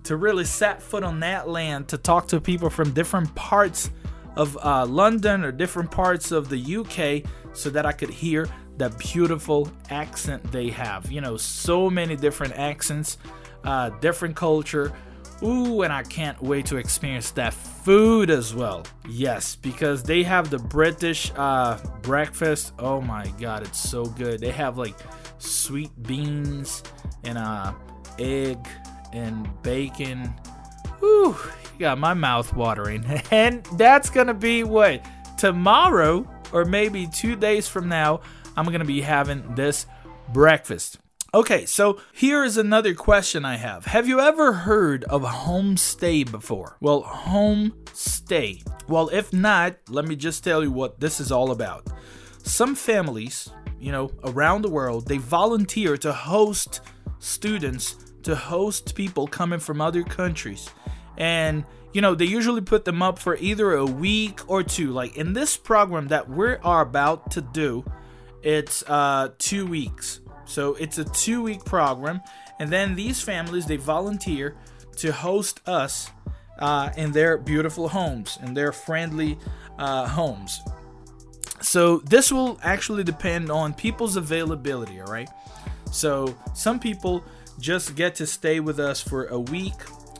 to 0.04 0.16
really 0.16 0.44
set 0.44 0.82
foot 0.82 1.04
on 1.04 1.20
that 1.20 1.48
land 1.48 1.88
to 1.88 1.98
talk 1.98 2.28
to 2.28 2.40
people 2.40 2.68
from 2.68 2.92
different 2.92 3.34
parts 3.34 3.90
of 4.36 4.58
uh, 4.62 4.86
London 4.86 5.44
or 5.44 5.52
different 5.52 5.90
parts 5.90 6.32
of 6.32 6.48
the 6.48 6.76
UK 6.76 7.30
so 7.54 7.70
that 7.70 7.86
I 7.86 7.92
could 7.92 8.10
hear 8.10 8.48
the 8.78 8.90
beautiful 8.90 9.70
accent 9.90 10.42
they 10.50 10.68
have. 10.70 11.10
You 11.10 11.20
know, 11.20 11.36
so 11.36 11.90
many 11.90 12.16
different 12.16 12.54
accents, 12.54 13.18
uh, 13.64 13.90
different 14.00 14.36
culture. 14.36 14.92
Ooh, 15.42 15.82
and 15.82 15.92
I 15.92 16.04
can't 16.04 16.40
wait 16.40 16.66
to 16.66 16.76
experience 16.76 17.32
that 17.32 17.52
food 17.52 18.30
as 18.30 18.54
well. 18.54 18.84
Yes, 19.08 19.56
because 19.56 20.04
they 20.04 20.22
have 20.22 20.50
the 20.50 20.58
British 20.58 21.32
uh, 21.36 21.78
breakfast. 22.02 22.72
Oh 22.78 23.00
my 23.00 23.26
god, 23.40 23.62
it's 23.64 23.80
so 23.80 24.04
good. 24.04 24.40
They 24.40 24.52
have 24.52 24.78
like 24.78 24.94
sweet 25.38 25.90
beans 26.04 26.84
and 27.24 27.38
uh, 27.38 27.72
egg 28.20 28.58
and 29.12 29.48
bacon. 29.62 30.32
Ooh, 31.02 31.36
got 31.82 31.98
my 31.98 32.14
mouth 32.14 32.54
watering. 32.54 33.04
And 33.30 33.64
that's 33.76 34.08
gonna 34.08 34.34
be 34.34 34.64
what 34.64 35.04
tomorrow 35.36 36.26
or 36.52 36.64
maybe 36.64 37.06
two 37.06 37.36
days 37.36 37.68
from 37.68 37.88
now. 37.88 38.20
I'm 38.56 38.66
gonna 38.66 38.84
be 38.84 39.00
having 39.00 39.54
this 39.54 39.86
breakfast. 40.32 40.98
Okay, 41.34 41.64
so 41.64 41.98
here 42.12 42.44
is 42.44 42.58
another 42.58 42.94
question 42.94 43.44
I 43.44 43.56
have. 43.56 43.86
Have 43.86 44.06
you 44.06 44.20
ever 44.20 44.52
heard 44.52 45.04
of 45.04 45.22
homestay 45.22 46.30
before? 46.30 46.76
Well, 46.80 47.02
homestay. 47.02 48.62
Well, 48.86 49.08
if 49.08 49.32
not, 49.32 49.76
let 49.88 50.06
me 50.06 50.14
just 50.14 50.44
tell 50.44 50.62
you 50.62 50.70
what 50.70 51.00
this 51.00 51.20
is 51.20 51.32
all 51.32 51.50
about. 51.50 51.88
Some 52.42 52.74
families, 52.74 53.48
you 53.80 53.92
know, 53.92 54.10
around 54.24 54.62
the 54.62 54.70
world, 54.70 55.08
they 55.08 55.16
volunteer 55.16 55.96
to 55.96 56.12
host 56.12 56.82
students, 57.18 57.96
to 58.24 58.36
host 58.36 58.94
people 58.94 59.26
coming 59.26 59.58
from 59.58 59.80
other 59.80 60.02
countries. 60.02 60.68
And 61.16 61.64
you 61.92 62.00
know, 62.00 62.14
they 62.14 62.24
usually 62.24 62.62
put 62.62 62.86
them 62.86 63.02
up 63.02 63.18
for 63.18 63.36
either 63.36 63.74
a 63.74 63.84
week 63.84 64.40
or 64.48 64.62
two. 64.62 64.92
Like 64.92 65.16
in 65.16 65.34
this 65.34 65.56
program 65.56 66.08
that 66.08 66.28
we 66.28 66.54
are 66.56 66.80
about 66.80 67.30
to 67.32 67.40
do, 67.40 67.84
it's 68.42 68.82
uh 68.88 69.30
2 69.38 69.66
weeks 69.66 70.20
so 70.52 70.74
it's 70.74 70.98
a 70.98 71.04
two 71.04 71.42
week 71.42 71.64
program, 71.64 72.20
and 72.58 72.70
then 72.70 72.94
these 72.94 73.22
families 73.22 73.66
they 73.66 73.76
volunteer 73.76 74.54
to 74.96 75.10
host 75.10 75.60
us 75.66 76.10
uh, 76.58 76.90
in 76.96 77.12
their 77.12 77.38
beautiful 77.38 77.88
homes, 77.88 78.38
in 78.42 78.52
their 78.52 78.72
friendly 78.72 79.38
uh, 79.78 80.06
homes. 80.06 80.60
So 81.62 81.98
this 81.98 82.30
will 82.30 82.58
actually 82.62 83.04
depend 83.04 83.50
on 83.50 83.72
people's 83.72 84.16
availability. 84.16 85.00
All 85.00 85.06
right. 85.06 85.30
So 85.90 86.36
some 86.54 86.78
people 86.78 87.24
just 87.58 87.94
get 87.96 88.14
to 88.16 88.26
stay 88.26 88.60
with 88.60 88.78
us 88.78 89.00
for 89.00 89.26
a 89.26 89.38
week 89.38 89.74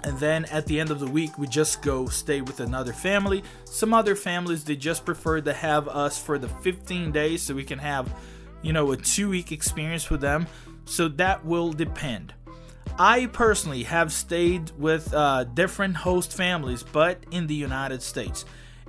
and 0.04 0.18
then 0.18 0.44
at 0.46 0.66
the 0.66 0.80
end 0.80 0.90
of 0.90 1.00
the 1.00 1.06
week 1.06 1.36
we 1.38 1.46
just 1.46 1.82
go 1.82 2.06
stay 2.06 2.40
with 2.40 2.60
another 2.60 2.92
family 2.92 3.42
some 3.64 3.94
other 3.94 4.16
families 4.16 4.64
they 4.64 4.76
just 4.76 5.04
prefer 5.04 5.40
to 5.40 5.52
have 5.52 5.88
us 5.88 6.18
for 6.18 6.38
the 6.38 6.48
15 6.48 7.12
days 7.12 7.42
so 7.42 7.54
we 7.54 7.64
can 7.64 7.78
have 7.78 8.12
you 8.62 8.72
know, 8.72 8.92
a 8.92 8.96
two 8.96 9.28
week 9.28 9.52
experience 9.52 10.08
with 10.08 10.20
them. 10.20 10.46
So 10.84 11.08
that 11.08 11.44
will 11.44 11.72
depend. 11.72 12.32
I 12.98 13.26
personally 13.26 13.82
have 13.84 14.12
stayed 14.12 14.70
with 14.78 15.12
uh, 15.12 15.44
different 15.44 15.96
host 15.96 16.32
families, 16.32 16.82
but 16.82 17.24
in 17.30 17.46
the 17.46 17.54
United 17.54 18.02
States, 18.02 18.44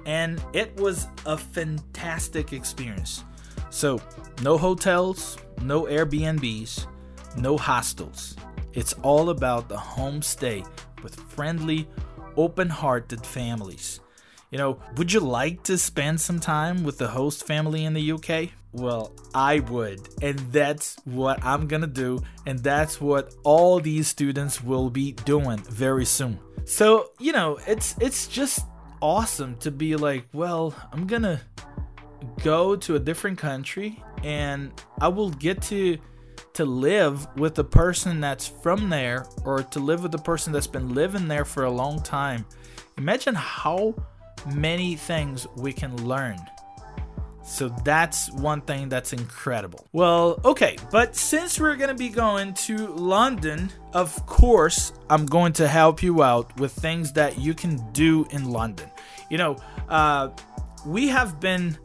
and 0.05 0.43
it 0.51 0.75
was 0.75 1.08
a 1.25 1.38
fantastic 1.38 2.51
experience. 2.51 3.24
So, 3.70 4.01
no 4.41 4.58
hotels, 4.58 5.38
no 5.62 5.84
Airbnbs, 5.84 6.86
no 7.38 7.58
hostels. 7.58 8.36
It's 8.74 8.93
all 9.03 9.29
about 9.29 9.70
the 9.70 9.77
homestay 9.77 10.67
with 11.03 11.15
friendly, 11.15 11.88
open 12.38 12.69
hearted 12.69 13.25
families. 13.25 14.00
You 14.51 14.60
know, 14.60 14.79
would 14.98 15.12
you 15.12 15.19
like 15.19 15.63
to 15.63 15.77
spend 15.77 16.22
some 16.22 16.39
time 16.39 16.83
with 16.83 16.98
the 17.00 17.07
host 17.07 17.45
family 17.48 17.86
in 17.86 17.93
the 17.93 18.12
UK? 18.12 18.51
Well, 18.72 19.13
I 19.33 19.60
would. 19.60 20.10
And 20.22 20.38
that's 20.51 20.95
what 21.05 21.43
I'm 21.43 21.67
gonna 21.67 21.88
do. 21.88 22.22
And 22.45 22.60
that's 22.60 23.01
what 23.01 23.33
all 23.43 23.79
these 23.79 24.07
students 24.07 24.63
will 24.63 24.89
be 24.89 25.13
doing 25.13 25.57
very 25.57 26.05
soon. 26.05 26.39
So, 26.65 27.12
you 27.19 27.31
know, 27.31 27.60
it's 27.67 27.95
it's 28.00 28.27
just 28.27 28.65
awesome 29.01 29.57
to 29.57 29.72
be 29.72 29.95
like, 29.95 30.25
well, 30.33 30.74
I'm 30.91 31.07
gonna 31.07 31.41
go 32.43 32.75
to 32.75 32.95
a 32.95 33.00
different 33.00 33.38
country 33.38 34.01
and 34.24 34.72
I 35.01 35.07
will 35.07 35.29
get 35.29 35.62
to 35.63 35.98
to 36.53 36.65
live 36.65 37.27
with 37.36 37.55
the 37.55 37.63
person 37.63 38.22
that's 38.22 38.48
from 38.48 38.89
there 38.89 39.25
or 39.43 39.63
to 39.63 39.79
live 39.79 40.03
with 40.03 40.12
the 40.12 40.19
person 40.19 40.53
that's 40.53 40.67
been 40.67 40.93
living 40.93 41.27
there 41.27 41.45
for 41.45 41.63
a 41.63 41.72
long 41.72 42.01
time. 42.01 42.45
Imagine 42.98 43.36
how 43.36 43.95
many 44.53 44.95
things 44.95 45.48
we 45.57 45.74
can 45.74 45.95
learn. 46.05 46.38
So 47.45 47.69
that's 47.83 48.31
one 48.31 48.62
thing 48.62 48.88
that's 48.88 49.12
incredible. 49.12 49.86
Well, 49.91 50.39
okay, 50.45 50.77
but 50.91 51.15
since 51.15 51.60
we're 51.60 51.75
gonna 51.75 51.93
be 51.93 52.10
going 52.10 52.53
to 52.53 52.88
London, 52.88 53.69
of 53.93 54.25
course, 54.25 54.93
I'm 55.10 55.25
going 55.25 55.53
to 55.53 55.67
help 55.67 56.01
you 56.01 56.24
out 56.24 56.57
with 56.60 56.72
things 56.72 57.12
that 57.13 57.38
you 57.38 57.53
can 57.53 57.91
do 57.91 58.25
in 58.31 58.50
London. 58.50 58.89
You 59.29 59.38
know, 59.39 59.57
uh, 59.89 60.29
we 60.86 61.10
have 61.10 61.39
been, 61.39 61.77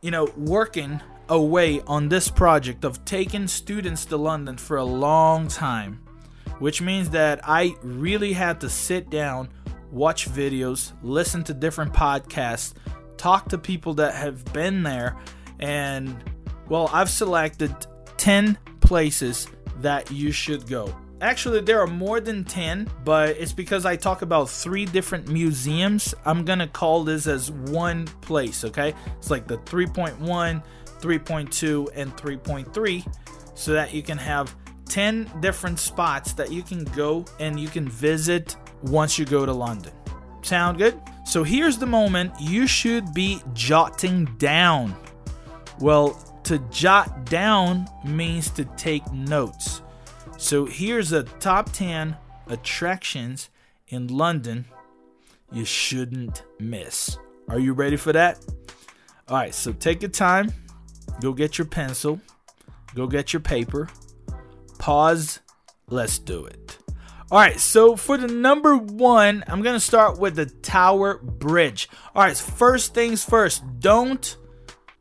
you 0.00 0.10
know, 0.10 0.28
working 0.36 1.00
away 1.28 1.80
on 1.86 2.08
this 2.08 2.28
project 2.28 2.84
of 2.84 3.04
taking 3.04 3.46
students 3.46 4.04
to 4.06 4.16
London 4.16 4.56
for 4.56 4.76
a 4.76 4.84
long 4.84 5.48
time, 5.48 6.02
which 6.58 6.82
means 6.82 7.10
that 7.10 7.40
I 7.44 7.74
really 7.82 8.32
had 8.32 8.60
to 8.60 8.68
sit 8.68 9.10
down 9.10 9.48
watch 9.92 10.28
videos, 10.28 10.92
listen 11.02 11.44
to 11.44 11.54
different 11.54 11.92
podcasts, 11.92 12.72
talk 13.16 13.48
to 13.50 13.58
people 13.58 13.94
that 13.94 14.14
have 14.14 14.44
been 14.52 14.82
there, 14.82 15.16
and 15.60 16.16
well, 16.68 16.88
I've 16.92 17.10
selected 17.10 17.74
10 18.16 18.58
places 18.80 19.46
that 19.80 20.10
you 20.10 20.32
should 20.32 20.66
go. 20.66 20.94
Actually, 21.20 21.60
there 21.60 21.80
are 21.80 21.86
more 21.86 22.18
than 22.18 22.42
10, 22.42 22.90
but 23.04 23.36
it's 23.36 23.52
because 23.52 23.86
I 23.86 23.94
talk 23.94 24.22
about 24.22 24.50
three 24.50 24.86
different 24.86 25.28
museums. 25.28 26.14
I'm 26.24 26.44
gonna 26.44 26.66
call 26.66 27.04
this 27.04 27.28
as 27.28 27.50
one 27.52 28.06
place, 28.22 28.64
okay? 28.64 28.92
It's 29.18 29.30
like 29.30 29.46
the 29.46 29.58
3.1, 29.58 30.64
3.2, 31.02 31.90
and 31.94 32.16
3.3, 32.16 33.14
so 33.54 33.72
that 33.72 33.92
you 33.92 34.02
can 34.02 34.16
have 34.16 34.54
10 34.86 35.30
different 35.40 35.78
spots 35.78 36.32
that 36.34 36.50
you 36.50 36.62
can 36.62 36.84
go 36.84 37.24
and 37.40 37.58
you 37.58 37.68
can 37.68 37.88
visit 37.88 38.56
once 38.82 39.18
you 39.18 39.24
go 39.24 39.44
to 39.44 39.52
London. 39.52 39.92
Sound 40.42 40.78
good? 40.78 41.00
So 41.24 41.42
here's 41.44 41.78
the 41.78 41.86
moment 41.86 42.32
you 42.40 42.66
should 42.66 43.12
be 43.14 43.40
jotting 43.52 44.24
down. 44.38 44.94
Well, 45.80 46.18
to 46.44 46.58
jot 46.70 47.26
down 47.26 47.86
means 48.04 48.50
to 48.50 48.64
take 48.76 49.10
notes. 49.12 49.82
So 50.36 50.66
here's 50.66 51.12
a 51.12 51.22
top 51.22 51.72
10 51.72 52.16
attractions 52.48 53.50
in 53.88 54.08
London 54.08 54.64
you 55.52 55.64
shouldn't 55.64 56.44
miss. 56.58 57.18
Are 57.48 57.58
you 57.58 57.74
ready 57.74 57.96
for 57.96 58.12
that? 58.12 58.44
All 59.28 59.36
right, 59.36 59.54
so 59.54 59.72
take 59.72 60.02
your 60.02 60.10
time, 60.10 60.52
go 61.20 61.32
get 61.32 61.58
your 61.58 61.66
pencil, 61.66 62.20
go 62.94 63.06
get 63.06 63.32
your 63.32 63.40
paper, 63.40 63.88
pause, 64.78 65.40
let's 65.88 66.18
do 66.18 66.44
it. 66.46 66.78
All 67.30 67.38
right, 67.38 67.58
so 67.58 67.96
for 67.96 68.18
the 68.18 68.28
number 68.28 68.76
one, 68.76 69.42
I'm 69.46 69.62
gonna 69.62 69.80
start 69.80 70.18
with 70.18 70.36
the 70.36 70.46
Tower 70.46 71.18
Bridge. 71.18 71.88
All 72.14 72.22
right, 72.22 72.36
first 72.36 72.92
things 72.94 73.24
first, 73.24 73.62
don't 73.80 74.36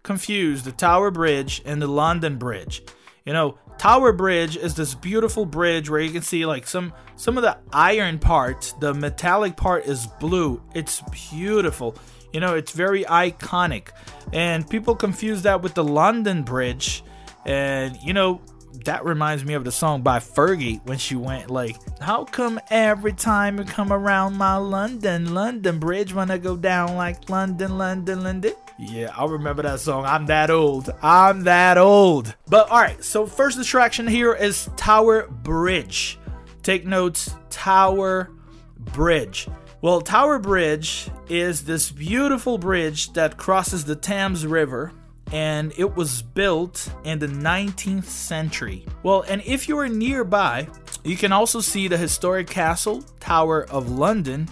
confuse 0.04 0.64
the 0.64 0.72
Tower 0.72 1.12
Bridge 1.12 1.62
and 1.66 1.82
the 1.82 1.88
London 1.88 2.38
Bridge. 2.38 2.84
You 3.26 3.34
know, 3.34 3.58
Tower 3.78 4.14
Bridge 4.14 4.56
is 4.56 4.76
this 4.76 4.96
beautiful 4.96 5.46
bridge 5.46 5.90
where 5.90 6.00
you 6.00 6.12
can 6.12 6.22
see 6.22 6.46
like 6.46 6.68
some 6.68 6.94
some 7.22 7.38
of 7.38 7.44
the 7.44 7.56
iron 7.72 8.18
parts, 8.18 8.74
the 8.80 8.96
metallic 8.96 9.56
part 9.56 9.86
is 9.86 10.08
blue. 10.20 10.60
It's 10.74 11.04
beautiful. 11.30 11.96
You 12.34 12.40
know, 12.40 12.56
it's 12.56 12.72
very 12.72 13.04
iconic. 13.04 13.90
And 14.34 14.68
people 14.68 14.96
confuse 14.96 15.44
that 15.44 15.62
with 15.62 15.76
the 15.76 15.84
London 15.84 16.42
Bridge. 16.42 17.04
And 17.46 17.96
you 18.02 18.14
know, 18.14 18.42
that 18.86 19.06
reminds 19.06 19.46
me 19.46 19.54
of 19.54 19.64
the 19.66 19.72
song 19.72 20.02
by 20.02 20.18
Fergie 20.18 20.84
when 20.88 20.98
she 20.98 21.16
went 21.16 21.52
like, 21.52 21.78
"How 22.02 22.24
come 22.24 22.60
every 22.72 23.14
time 23.14 23.60
you 23.60 23.66
come 23.66 23.94
around 23.94 24.36
my 24.36 24.56
London, 24.56 25.36
London 25.36 25.78
Bridge 25.78 26.16
wanna 26.16 26.40
go 26.40 26.56
down 26.58 26.96
like 26.96 27.30
London, 27.30 27.78
London, 27.78 28.24
London?" 28.24 28.54
Yeah, 28.80 29.12
I 29.16 29.26
remember 29.26 29.62
that 29.62 29.80
song. 29.80 30.06
I'm 30.06 30.26
that 30.26 30.50
old. 30.50 30.90
I'm 31.04 31.44
that 31.44 31.78
old. 31.78 32.34
But 32.48 32.72
all 32.72 32.82
right, 32.82 33.04
so 33.04 33.28
first 33.28 33.60
attraction 33.60 34.08
here 34.08 34.34
is 34.34 34.72
Tower 34.76 35.28
Bridge. 35.28 36.18
Take 36.64 36.86
notes, 36.86 37.34
Tower 37.50 38.30
Bridge. 38.78 39.48
Well, 39.82 40.02
Tower 40.02 40.38
Bridge 40.38 41.10
is 41.28 41.64
this 41.64 41.92
beautiful 41.92 42.58
bridge 42.58 43.14
that 43.14 43.38
crosses 43.38 43.86
the 43.86 43.96
Thames 43.96 44.46
River 44.46 44.92
and 45.32 45.74
it 45.78 45.96
was 45.96 46.22
built 46.22 46.92
in 47.04 47.20
the 47.20 47.28
19th 47.28 48.04
century. 48.04 48.86
Well, 49.02 49.24
and 49.28 49.42
if 49.46 49.68
you 49.70 49.78
are 49.80 49.88
nearby, 49.88 50.68
you 51.04 51.16
can 51.16 51.32
also 51.32 51.62
see 51.62 51.88
the 51.88 51.98
historic 51.98 52.48
castle, 52.48 53.02
Tower 53.20 53.64
of 53.70 53.90
London, 53.90 54.50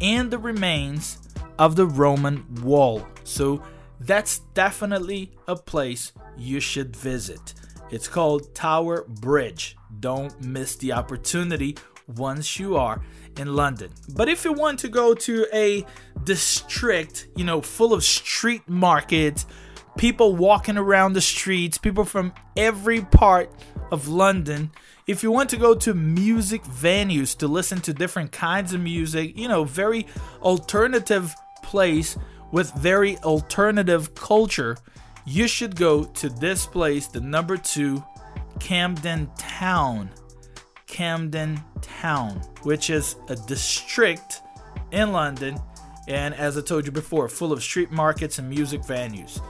and 0.00 0.30
the 0.30 0.38
remains 0.38 1.18
of 1.58 1.74
the 1.74 1.86
Roman 1.86 2.44
wall. 2.62 3.06
So 3.24 3.62
that's 4.00 4.40
definitely 4.54 5.32
a 5.48 5.56
place 5.56 6.12
you 6.36 6.60
should 6.60 6.94
visit. 6.94 7.54
It's 7.90 8.08
called 8.08 8.54
Tower 8.54 9.04
Bridge. 9.08 9.76
Don't 9.98 10.40
miss 10.40 10.76
the 10.76 10.92
opportunity 10.92 11.76
once 12.06 12.58
you 12.58 12.76
are 12.76 13.02
in 13.36 13.54
London. 13.54 13.90
But 14.14 14.28
if 14.28 14.44
you 14.44 14.52
want 14.52 14.78
to 14.80 14.88
go 14.88 15.14
to 15.14 15.46
a 15.52 15.84
district, 16.24 17.28
you 17.36 17.44
know, 17.44 17.60
full 17.60 17.92
of 17.92 18.04
street 18.04 18.62
markets, 18.68 19.46
people 19.96 20.36
walking 20.36 20.76
around 20.76 21.14
the 21.14 21.20
streets, 21.20 21.78
people 21.78 22.04
from 22.04 22.32
every 22.56 23.00
part 23.00 23.52
of 23.90 24.08
London, 24.08 24.70
if 25.06 25.22
you 25.22 25.32
want 25.32 25.50
to 25.50 25.56
go 25.56 25.74
to 25.74 25.92
music 25.92 26.62
venues 26.62 27.36
to 27.38 27.48
listen 27.48 27.80
to 27.80 27.92
different 27.92 28.30
kinds 28.30 28.72
of 28.72 28.80
music, 28.80 29.36
you 29.36 29.48
know, 29.48 29.64
very 29.64 30.06
alternative 30.42 31.34
place 31.62 32.16
with 32.52 32.72
very 32.74 33.18
alternative 33.18 34.14
culture, 34.14 34.76
you 35.24 35.46
should 35.48 35.76
go 35.76 36.04
to 36.04 36.28
this 36.28 36.66
place, 36.66 37.06
the 37.06 37.20
number 37.20 37.56
two, 37.56 38.04
Camden 38.58 39.30
Town. 39.36 40.10
Camden 40.86 41.62
Town, 41.80 42.40
which 42.62 42.90
is 42.90 43.16
a 43.28 43.36
district 43.36 44.42
in 44.90 45.12
London, 45.12 45.58
and 46.08 46.34
as 46.34 46.58
I 46.58 46.62
told 46.62 46.86
you 46.86 46.92
before, 46.92 47.28
full 47.28 47.52
of 47.52 47.62
street 47.62 47.90
markets 47.90 48.38
and 48.38 48.48
music 48.48 48.82
venues. 48.82 49.40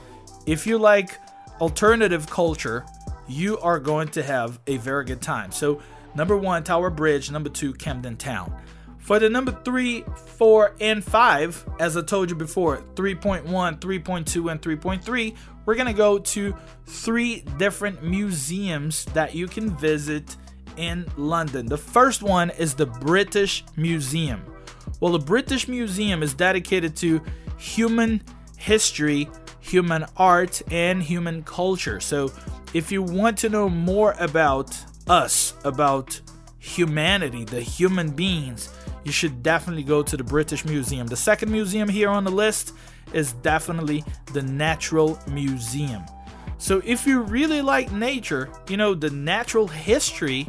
If 0.45 0.67
you 0.67 0.77
like 0.77 1.17
alternative 1.59 2.29
culture, 2.29 2.85
you 3.27 3.57
are 3.59 3.79
going 3.79 4.09
to 4.09 4.23
have 4.23 4.59
a 4.67 4.77
very 4.77 5.05
good 5.05 5.21
time. 5.21 5.51
So, 5.51 5.81
number 6.15 6.37
one, 6.37 6.63
Tower 6.63 6.89
Bridge. 6.89 7.31
Number 7.31 7.49
two, 7.49 7.73
Camden 7.73 8.17
Town. 8.17 8.53
For 9.11 9.19
the 9.19 9.29
number 9.29 9.51
three, 9.65 10.05
four, 10.37 10.73
and 10.79 11.03
five, 11.03 11.65
as 11.81 11.97
I 11.97 12.01
told 12.01 12.29
you 12.29 12.35
before, 12.37 12.77
3.1, 12.95 13.43
3.2, 13.45 14.49
and 14.49 14.61
3.3, 14.61 15.35
we're 15.65 15.75
gonna 15.75 15.93
go 15.93 16.17
to 16.17 16.55
three 16.85 17.41
different 17.57 18.01
museums 18.01 19.03
that 19.07 19.35
you 19.35 19.47
can 19.47 19.75
visit 19.75 20.37
in 20.77 21.11
London. 21.17 21.65
The 21.65 21.77
first 21.77 22.23
one 22.23 22.51
is 22.51 22.73
the 22.73 22.85
British 22.85 23.65
Museum. 23.75 24.45
Well, 25.01 25.11
the 25.11 25.19
British 25.19 25.67
Museum 25.67 26.23
is 26.23 26.33
dedicated 26.33 26.95
to 26.95 27.21
human 27.57 28.21
history, 28.57 29.29
human 29.59 30.05
art, 30.15 30.61
and 30.71 31.03
human 31.03 31.43
culture. 31.43 31.99
So, 31.99 32.31
if 32.73 32.93
you 32.93 33.03
want 33.03 33.37
to 33.39 33.49
know 33.49 33.67
more 33.67 34.15
about 34.19 34.73
us, 35.09 35.53
about 35.65 36.21
humanity, 36.59 37.43
the 37.43 37.59
human 37.59 38.11
beings, 38.11 38.69
you 39.03 39.11
should 39.11 39.43
definitely 39.43 39.83
go 39.83 40.03
to 40.03 40.17
the 40.17 40.23
British 40.23 40.65
Museum. 40.65 41.07
The 41.07 41.15
second 41.15 41.51
museum 41.51 41.89
here 41.89 42.09
on 42.09 42.23
the 42.23 42.31
list 42.31 42.73
is 43.13 43.33
definitely 43.33 44.03
the 44.33 44.41
Natural 44.41 45.19
Museum. 45.27 46.03
So, 46.57 46.81
if 46.85 47.07
you 47.07 47.21
really 47.21 47.61
like 47.61 47.91
nature, 47.91 48.49
you 48.69 48.77
know, 48.77 48.93
the 48.93 49.09
natural 49.09 49.67
history, 49.67 50.47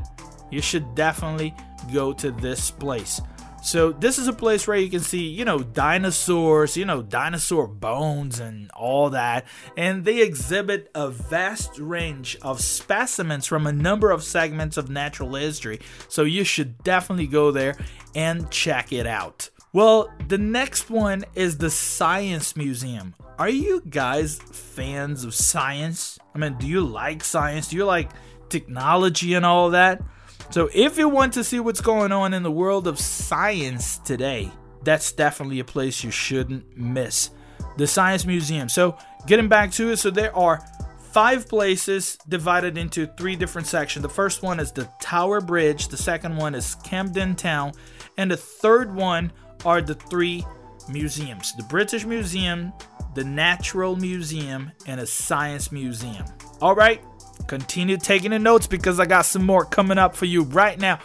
you 0.50 0.60
should 0.60 0.94
definitely 0.94 1.54
go 1.92 2.12
to 2.12 2.30
this 2.30 2.70
place. 2.70 3.20
So 3.62 3.92
this 3.92 4.18
is 4.18 4.26
a 4.26 4.32
place 4.32 4.66
where 4.66 4.76
you 4.76 4.90
can 4.90 5.00
see, 5.00 5.28
you 5.28 5.44
know, 5.44 5.60
dinosaurs, 5.60 6.76
you 6.76 6.84
know, 6.84 7.00
dinosaur 7.00 7.68
bones 7.68 8.40
and 8.40 8.68
all 8.72 9.10
that. 9.10 9.46
And 9.76 10.04
they 10.04 10.20
exhibit 10.20 10.90
a 10.96 11.08
vast 11.08 11.78
range 11.78 12.36
of 12.42 12.60
specimens 12.60 13.46
from 13.46 13.68
a 13.68 13.72
number 13.72 14.10
of 14.10 14.24
segments 14.24 14.76
of 14.76 14.90
natural 14.90 15.36
history. 15.36 15.78
So 16.08 16.24
you 16.24 16.42
should 16.42 16.82
definitely 16.82 17.28
go 17.28 17.52
there 17.52 17.76
and 18.14 18.50
check 18.50 18.92
it 18.92 19.06
out. 19.06 19.50
Well, 19.72 20.12
the 20.28 20.38
next 20.38 20.90
one 20.90 21.24
is 21.34 21.58
the 21.58 21.70
Science 21.70 22.56
Museum. 22.56 23.14
Are 23.38 23.48
you 23.48 23.82
guys 23.88 24.36
fans 24.38 25.24
of 25.24 25.34
science? 25.34 26.18
I 26.34 26.38
mean, 26.38 26.56
do 26.58 26.66
you 26.66 26.82
like 26.82 27.24
science? 27.24 27.68
Do 27.68 27.76
you 27.76 27.86
like 27.86 28.10
technology 28.50 29.34
and 29.34 29.46
all 29.46 29.70
that? 29.70 30.02
So, 30.50 30.68
if 30.74 30.98
you 30.98 31.08
want 31.08 31.32
to 31.34 31.44
see 31.44 31.58
what's 31.58 31.80
going 31.80 32.12
on 32.12 32.34
in 32.34 32.42
the 32.42 32.50
world 32.50 32.86
of 32.86 32.98
science 32.98 33.98
today, 33.98 34.52
that's 34.82 35.12
definitely 35.12 35.60
a 35.60 35.64
place 35.64 36.04
you 36.04 36.10
shouldn't 36.10 36.76
miss. 36.76 37.30
The 37.78 37.86
Science 37.86 38.26
Museum. 38.26 38.68
So, 38.68 38.98
getting 39.26 39.48
back 39.48 39.72
to 39.72 39.90
it, 39.90 39.96
so 39.96 40.10
there 40.10 40.36
are 40.36 40.60
five 41.12 41.48
places 41.48 42.18
divided 42.28 42.76
into 42.76 43.06
three 43.06 43.36
different 43.36 43.66
sections. 43.66 44.02
The 44.02 44.08
first 44.08 44.42
one 44.42 44.60
is 44.60 44.72
the 44.72 44.88
Tower 45.00 45.40
Bridge, 45.40 45.88
the 45.88 45.96
second 45.96 46.36
one 46.36 46.54
is 46.54 46.74
Camden 46.76 47.34
Town, 47.34 47.72
and 48.16 48.30
the 48.30 48.36
third 48.36 48.94
one 48.94 49.32
are 49.64 49.80
the 49.80 49.94
three 49.94 50.44
museums 50.88 51.54
the 51.56 51.62
British 51.64 52.04
Museum, 52.04 52.72
the 53.14 53.24
Natural 53.24 53.96
Museum, 53.96 54.72
and 54.86 55.00
a 55.00 55.06
Science 55.06 55.70
Museum. 55.70 56.24
All 56.60 56.74
right, 56.74 57.02
Continue 57.46 57.96
taking 57.96 58.30
the 58.30 58.38
notes 58.38 58.66
because 58.66 59.00
I 59.00 59.06
got 59.06 59.22
some 59.22 59.44
more 59.44 59.64
coming 59.64 59.98
up 59.98 60.16
for 60.16 60.26
you 60.26 60.42
right 60.42 60.78
now. 60.78 60.98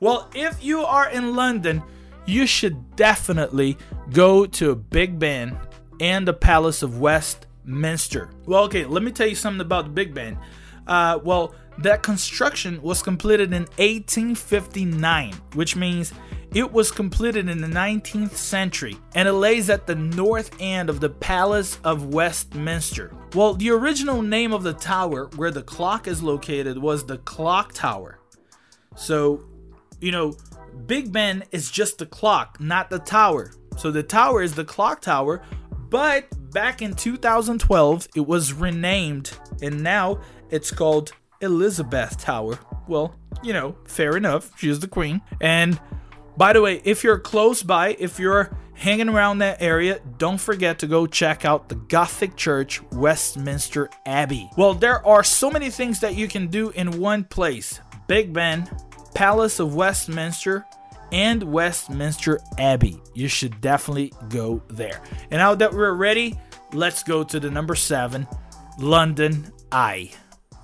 Well, 0.00 0.28
if 0.34 0.62
you 0.62 0.80
are 0.82 1.08
in 1.08 1.34
London, 1.34 1.82
you 2.26 2.46
should 2.46 2.96
definitely 2.96 3.78
go 4.12 4.46
to 4.46 4.74
Big 4.74 5.18
Ben 5.18 5.58
and 6.00 6.26
the 6.26 6.32
Palace 6.32 6.82
of 6.82 7.00
Westminster. 7.00 8.30
Well, 8.46 8.64
okay, 8.64 8.84
let 8.84 9.02
me 9.02 9.12
tell 9.12 9.26
you 9.26 9.34
something 9.34 9.60
about 9.60 9.84
the 9.84 9.90
Big 9.90 10.14
Ben. 10.14 10.38
Uh, 10.86 11.18
well, 11.22 11.54
that 11.78 12.02
construction 12.02 12.80
was 12.82 13.02
completed 13.02 13.52
in 13.52 13.62
1859, 13.78 15.34
which 15.54 15.76
means 15.76 16.12
it 16.54 16.72
was 16.72 16.92
completed 16.92 17.48
in 17.48 17.60
the 17.60 17.66
19th 17.66 18.36
century 18.36 18.96
and 19.14 19.28
it 19.28 19.32
lays 19.32 19.68
at 19.68 19.86
the 19.86 19.94
north 19.94 20.56
end 20.60 20.88
of 20.88 21.00
the 21.00 21.10
Palace 21.10 21.78
of 21.82 22.14
Westminster. 22.14 23.12
Well, 23.34 23.54
the 23.54 23.70
original 23.70 24.22
name 24.22 24.52
of 24.52 24.62
the 24.62 24.72
tower 24.72 25.28
where 25.34 25.50
the 25.50 25.62
clock 25.62 26.06
is 26.06 26.22
located 26.22 26.78
was 26.78 27.04
the 27.04 27.18
Clock 27.18 27.72
Tower. 27.72 28.20
So, 28.94 29.44
you 30.00 30.12
know, 30.12 30.36
Big 30.86 31.12
Ben 31.12 31.42
is 31.50 31.70
just 31.70 31.98
the 31.98 32.06
clock, 32.06 32.60
not 32.60 32.88
the 32.88 33.00
tower. 33.00 33.50
So 33.76 33.90
the 33.90 34.04
tower 34.04 34.40
is 34.40 34.54
the 34.54 34.64
clock 34.64 35.00
tower, 35.00 35.42
but 35.90 36.28
back 36.52 36.82
in 36.82 36.94
2012 36.94 38.08
it 38.14 38.26
was 38.26 38.52
renamed 38.52 39.36
and 39.60 39.82
now 39.82 40.20
it's 40.50 40.70
called 40.70 41.12
Elizabeth 41.40 42.16
Tower. 42.18 42.60
Well, 42.86 43.16
you 43.42 43.52
know, 43.52 43.74
fair 43.86 44.16
enough. 44.16 44.52
She's 44.56 44.78
the 44.78 44.88
queen. 44.88 45.20
And 45.40 45.80
by 46.36 46.52
the 46.52 46.60
way, 46.60 46.80
if 46.84 47.04
you're 47.04 47.18
close 47.18 47.62
by, 47.62 47.96
if 47.98 48.18
you're 48.18 48.56
hanging 48.74 49.08
around 49.08 49.38
that 49.38 49.62
area, 49.62 50.00
don't 50.18 50.40
forget 50.40 50.78
to 50.80 50.86
go 50.86 51.06
check 51.06 51.44
out 51.44 51.68
the 51.68 51.76
Gothic 51.76 52.36
Church, 52.36 52.82
Westminster 52.92 53.88
Abbey. 54.04 54.50
Well, 54.56 54.74
there 54.74 55.04
are 55.06 55.22
so 55.22 55.50
many 55.50 55.70
things 55.70 56.00
that 56.00 56.16
you 56.16 56.28
can 56.28 56.48
do 56.48 56.70
in 56.70 56.98
one 56.98 57.24
place 57.24 57.80
Big 58.06 58.32
Ben, 58.32 58.68
Palace 59.14 59.60
of 59.60 59.74
Westminster, 59.74 60.66
and 61.12 61.42
Westminster 61.44 62.40
Abbey. 62.58 63.00
You 63.14 63.28
should 63.28 63.60
definitely 63.60 64.12
go 64.28 64.62
there. 64.68 65.00
And 65.30 65.38
now 65.38 65.54
that 65.54 65.72
we're 65.72 65.94
ready, 65.94 66.38
let's 66.72 67.02
go 67.02 67.22
to 67.22 67.38
the 67.38 67.50
number 67.50 67.74
seven 67.74 68.26
London 68.78 69.52
Eye. 69.70 70.10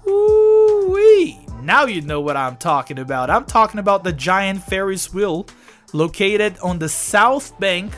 Ooh-wee. 0.06 1.38
Now 1.62 1.84
you 1.84 2.00
know 2.00 2.20
what 2.20 2.36
I'm 2.36 2.56
talking 2.56 2.98
about. 2.98 3.30
I'm 3.30 3.44
talking 3.44 3.78
about 3.78 4.02
the 4.02 4.12
giant 4.12 4.62
Ferris 4.64 5.12
wheel 5.12 5.46
located 5.92 6.58
on 6.58 6.78
the 6.78 6.88
south 6.88 7.58
bank 7.60 7.92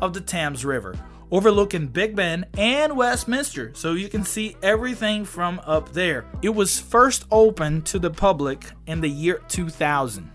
of 0.00 0.14
the 0.14 0.20
Thames 0.20 0.64
River, 0.64 0.94
overlooking 1.30 1.88
Big 1.88 2.14
Ben 2.16 2.46
and 2.56 2.96
Westminster, 2.96 3.72
so 3.74 3.92
you 3.92 4.08
can 4.08 4.24
see 4.24 4.56
everything 4.62 5.24
from 5.24 5.60
up 5.64 5.92
there. 5.92 6.24
It 6.42 6.50
was 6.50 6.78
first 6.78 7.24
opened 7.30 7.86
to 7.86 7.98
the 7.98 8.10
public 8.10 8.64
in 8.86 9.00
the 9.00 9.08
year 9.08 9.42
2000. 9.48 10.30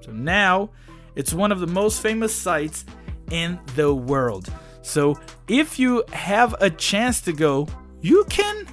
So 0.00 0.12
now 0.12 0.70
it's 1.14 1.32
one 1.32 1.52
of 1.52 1.60
the 1.60 1.66
most 1.66 2.00
famous 2.00 2.34
sites 2.34 2.84
in 3.30 3.58
the 3.74 3.94
world. 3.94 4.52
So 4.82 5.18
if 5.48 5.78
you 5.78 6.04
have 6.12 6.54
a 6.60 6.70
chance 6.70 7.20
to 7.22 7.32
go, 7.32 7.68
you 8.00 8.24
can 8.24 8.66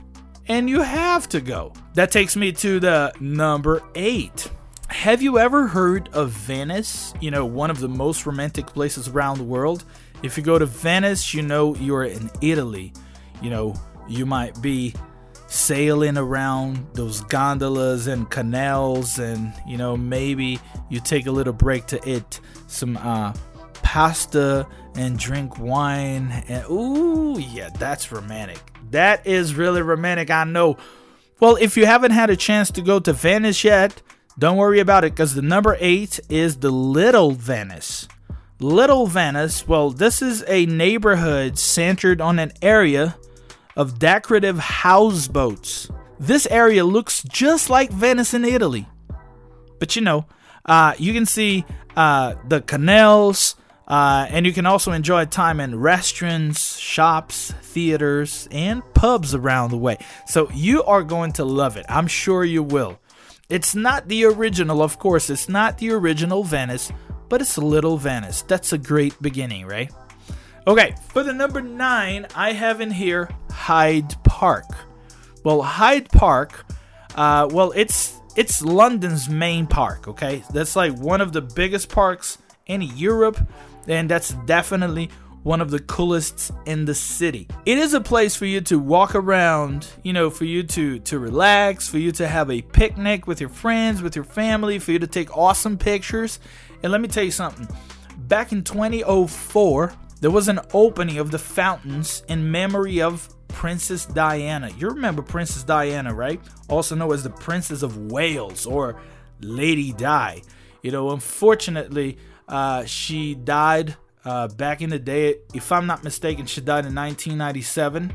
and 0.47 0.69
you 0.69 0.81
have 0.81 1.27
to 1.29 1.41
go. 1.41 1.73
That 1.95 2.11
takes 2.11 2.35
me 2.35 2.51
to 2.53 2.79
the 2.79 3.11
number 3.19 3.83
eight. 3.95 4.49
Have 4.89 5.21
you 5.21 5.37
ever 5.37 5.67
heard 5.67 6.09
of 6.13 6.31
Venice? 6.31 7.13
You 7.19 7.29
know, 7.29 7.45
one 7.45 7.69
of 7.69 7.79
the 7.79 7.89
most 7.89 8.25
romantic 8.25 8.67
places 8.67 9.07
around 9.07 9.37
the 9.37 9.43
world. 9.43 9.83
If 10.23 10.37
you 10.37 10.43
go 10.43 10.57
to 10.57 10.65
Venice, 10.65 11.33
you 11.33 11.41
know 11.41 11.75
you're 11.75 12.05
in 12.05 12.31
Italy. 12.41 12.93
You 13.41 13.49
know, 13.49 13.75
you 14.07 14.25
might 14.25 14.59
be 14.61 14.93
sailing 15.47 16.17
around 16.17 16.87
those 16.93 17.21
gondolas 17.21 18.07
and 18.07 18.29
canals, 18.29 19.19
and 19.19 19.53
you 19.67 19.77
know, 19.77 19.95
maybe 19.95 20.59
you 20.89 20.99
take 20.99 21.27
a 21.27 21.31
little 21.31 21.53
break 21.53 21.85
to 21.87 22.09
eat 22.09 22.39
some 22.67 22.97
uh, 22.97 23.33
pasta 23.83 24.65
and 24.95 25.19
drink 25.19 25.59
wine. 25.59 26.43
And 26.47 26.65
ooh, 26.71 27.37
yeah, 27.39 27.69
that's 27.77 28.11
romantic. 28.11 28.59
That 28.91 29.27
is 29.27 29.53
really 29.53 29.81
romantic, 29.81 30.31
I 30.31 30.45
know. 30.45 30.77
Well, 31.39 31.57
if 31.57 31.77
you 31.77 31.85
haven't 31.85 32.11
had 32.11 32.29
a 32.29 32.35
chance 32.35 32.71
to 32.71 32.81
go 32.81 32.99
to 32.99 33.13
Venice 33.13 33.63
yet, 33.63 34.01
don't 34.39 34.57
worry 34.57 34.79
about 34.79 35.03
it 35.03 35.13
because 35.13 35.33
the 35.33 35.41
number 35.41 35.77
eight 35.79 36.19
is 36.29 36.57
the 36.57 36.69
Little 36.69 37.31
Venice. 37.31 38.07
Little 38.59 39.07
Venice, 39.07 39.67
well, 39.67 39.89
this 39.89 40.21
is 40.21 40.43
a 40.47 40.65
neighborhood 40.65 41.57
centered 41.57 42.21
on 42.21 42.39
an 42.39 42.51
area 42.61 43.17
of 43.75 43.99
decorative 43.99 44.57
houseboats. 44.57 45.89
This 46.19 46.47
area 46.47 46.83
looks 46.83 47.23
just 47.23 47.69
like 47.69 47.91
Venice 47.91 48.33
in 48.33 48.45
Italy. 48.45 48.87
But 49.79 49.95
you 49.95 50.01
know, 50.01 50.25
uh, 50.65 50.93
you 50.97 51.13
can 51.13 51.25
see 51.25 51.65
uh, 51.95 52.35
the 52.47 52.61
canals, 52.61 53.55
uh, 53.87 54.27
and 54.29 54.45
you 54.45 54.53
can 54.53 54.65
also 54.65 54.91
enjoy 54.91 55.25
time 55.25 55.59
in 55.59 55.79
restaurants, 55.79 56.77
shops, 56.77 57.51
theaters, 57.61 58.47
and 58.51 58.83
pubs 58.93 59.33
around 59.33 59.71
the 59.71 59.77
way. 59.77 59.97
So 60.27 60.49
you 60.51 60.83
are 60.83 61.03
going 61.03 61.33
to 61.33 61.45
love 61.45 61.77
it. 61.77 61.85
I'm 61.89 62.07
sure 62.07 62.43
you 62.43 62.63
will. 62.63 62.99
It's 63.49 63.75
not 63.75 64.07
the 64.09 64.25
original, 64.25 64.81
of 64.81 64.99
course, 64.99 65.29
it's 65.29 65.47
not 65.47 65.77
the 65.77 65.91
original 65.91 66.43
Venice, 66.43 66.91
but 67.29 67.41
it's 67.41 67.57
little 67.57 67.97
Venice. 67.97 68.41
That's 68.41 68.73
a 68.73 68.77
great 68.77 69.19
beginning, 69.21 69.65
right? 69.65 69.91
Okay, 70.67 70.95
for 71.09 71.23
the 71.23 71.31
number 71.31 71.61
nine, 71.61 72.27
I 72.35 72.51
have 72.51 72.81
in 72.81 72.91
here 72.91 73.29
Hyde 73.49 74.21
Park. 74.25 74.65
Well, 75.45 75.61
Hyde 75.61 76.09
Park, 76.09 76.65
uh, 77.15 77.47
well, 77.49 77.71
it's 77.73 78.19
it's 78.35 78.61
London's 78.61 79.29
main 79.29 79.65
park. 79.65 80.09
Okay, 80.09 80.43
that's 80.53 80.75
like 80.75 80.93
one 80.97 81.21
of 81.21 81.31
the 81.31 81.41
biggest 81.41 81.87
parks 81.87 82.37
in 82.65 82.81
Europe, 82.81 83.39
and 83.87 84.09
that's 84.09 84.33
definitely 84.45 85.09
one 85.47 85.61
of 85.61 85.71
the 85.71 85.79
coolest 85.79 86.51
in 86.65 86.83
the 86.83 86.93
city. 86.93 87.47
It 87.65 87.77
is 87.77 87.93
a 87.93 88.01
place 88.01 88.35
for 88.35 88.45
you 88.45 88.59
to 88.61 88.77
walk 88.77 89.15
around, 89.15 89.87
you 90.03 90.11
know, 90.11 90.29
for 90.29 90.43
you 90.43 90.61
to 90.63 90.99
to 90.99 91.19
relax, 91.19 91.87
for 91.87 91.99
you 91.99 92.11
to 92.11 92.27
have 92.27 92.51
a 92.51 92.61
picnic 92.61 93.27
with 93.27 93.39
your 93.39 93.49
friends, 93.49 94.01
with 94.01 94.13
your 94.13 94.25
family, 94.25 94.77
for 94.77 94.91
you 94.91 94.99
to 94.99 95.07
take 95.07 95.37
awesome 95.37 95.77
pictures. 95.77 96.41
And 96.83 96.91
let 96.91 96.99
me 96.99 97.07
tell 97.07 97.23
you 97.23 97.31
something. 97.31 97.65
Back 98.17 98.51
in 98.51 98.61
2004, 98.61 99.93
there 100.19 100.31
was 100.31 100.49
an 100.49 100.59
opening 100.73 101.17
of 101.17 101.31
the 101.31 101.39
fountains 101.39 102.23
in 102.27 102.51
memory 102.51 103.01
of 103.01 103.29
Princess 103.47 104.05
Diana. 104.05 104.69
You 104.77 104.89
remember 104.89 105.21
Princess 105.21 105.63
Diana, 105.63 106.13
right? 106.13 106.41
Also 106.67 106.93
known 106.93 107.13
as 107.13 107.23
the 107.23 107.29
Princess 107.29 107.83
of 107.83 108.11
Wales 108.11 108.65
or 108.65 108.99
Lady 109.39 109.93
Di. 109.93 110.41
You 110.81 110.91
know, 110.91 111.11
unfortunately, 111.11 112.17
uh, 112.49 112.83
she 112.83 113.33
died 113.33 113.95
uh, 114.27 114.49
back 114.49 114.81
in 114.81 114.89
the 114.89 114.99
day. 114.99 115.35
If 115.53 115.71
I'm 115.71 115.87
not 115.87 116.03
mistaken, 116.03 116.45
she 116.45 116.59
died 116.59 116.85
in 116.85 116.93
1997. 116.93 118.13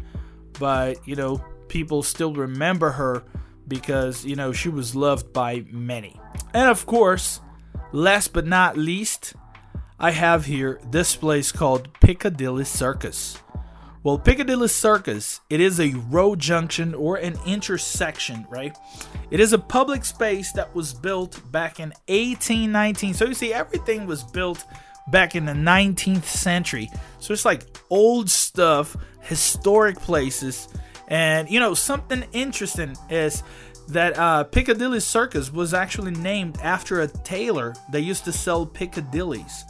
But, 0.59 1.09
you 1.09 1.16
know, 1.16 1.42
people 1.68 2.03
still 2.03 2.35
remember 2.35 2.90
her 2.90 3.25
because, 3.66 4.25
you 4.25 4.37
know, 4.37 4.53
she 4.53 4.68
was 4.68 4.94
loved 4.94 5.33
by 5.33 5.64
many. 5.70 6.20
And 6.53 6.68
of 6.68 6.85
course, 6.85 7.40
last 7.92 8.35
but 8.35 8.46
not 8.46 8.77
least, 8.77 9.33
I 9.98 10.11
have 10.11 10.44
here 10.44 10.79
this 10.90 11.16
place 11.16 11.51
called 11.51 11.88
Piccadilly 12.01 12.64
Circus. 12.64 13.38
Well, 14.03 14.18
Piccadilly 14.18 14.68
Circus, 14.68 15.40
it 15.48 15.61
is 15.61 15.81
a 15.81 15.94
road 16.11 16.40
junction 16.40 16.92
or 16.92 17.16
an 17.16 17.38
intersection, 17.46 18.46
right? 18.51 18.77
It 19.31 19.40
is 19.40 19.53
a 19.53 19.59
public 19.59 20.05
space 20.05 20.53
that 20.53 20.75
was 20.75 20.92
built 20.92 21.40
back 21.51 21.79
in 21.79 21.90
1819. 22.09 23.14
So 23.14 23.27
you 23.27 23.35
see, 23.35 23.55
everything 23.55 24.05
was 24.05 24.25
built 24.25 24.64
back 25.08 25.34
in 25.34 25.44
the 25.44 25.52
19th 25.52 26.24
century. 26.24 26.90
So 27.18 27.32
it's 27.32 27.44
like 27.44 27.62
old 27.90 28.30
stuff, 28.30 28.96
historic 29.20 29.98
places. 29.98 30.68
And 31.08 31.50
you 31.50 31.60
know, 31.60 31.74
something 31.74 32.24
interesting 32.32 32.96
is 33.10 33.42
that 33.88 34.18
uh, 34.18 34.44
Piccadilly 34.44 35.00
Circus 35.00 35.52
was 35.52 35.74
actually 35.74 36.12
named 36.12 36.58
after 36.62 37.00
a 37.00 37.08
tailor 37.08 37.74
that 37.90 38.02
used 38.02 38.24
to 38.24 38.32
sell 38.32 38.66
Piccadillys 38.66 39.64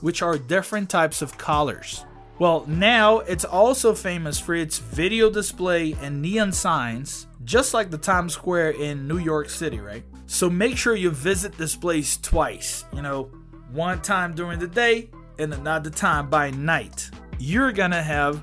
which 0.00 0.22
are 0.22 0.38
different 0.38 0.88
types 0.90 1.22
of 1.22 1.36
collars. 1.38 2.04
Well, 2.38 2.64
now 2.66 3.18
it's 3.18 3.44
also 3.44 3.94
famous 3.94 4.38
for 4.38 4.54
its 4.54 4.78
video 4.78 5.30
display 5.30 5.94
and 6.00 6.22
neon 6.22 6.52
signs, 6.52 7.26
just 7.44 7.74
like 7.74 7.90
the 7.90 7.98
Times 7.98 8.32
Square 8.32 8.70
in 8.72 9.06
New 9.06 9.18
York 9.18 9.50
City, 9.50 9.78
right? 9.78 10.04
So 10.26 10.48
make 10.48 10.78
sure 10.78 10.94
you 10.94 11.10
visit 11.10 11.58
this 11.58 11.76
place 11.76 12.16
twice. 12.16 12.84
You 12.94 13.02
know, 13.02 13.30
one 13.72 14.00
time 14.02 14.34
during 14.34 14.58
the 14.58 14.66
day 14.66 15.10
and 15.38 15.52
another 15.52 15.90
time 15.90 16.28
by 16.28 16.50
night. 16.50 17.10
You're 17.38 17.72
gonna 17.72 18.02
have 18.02 18.42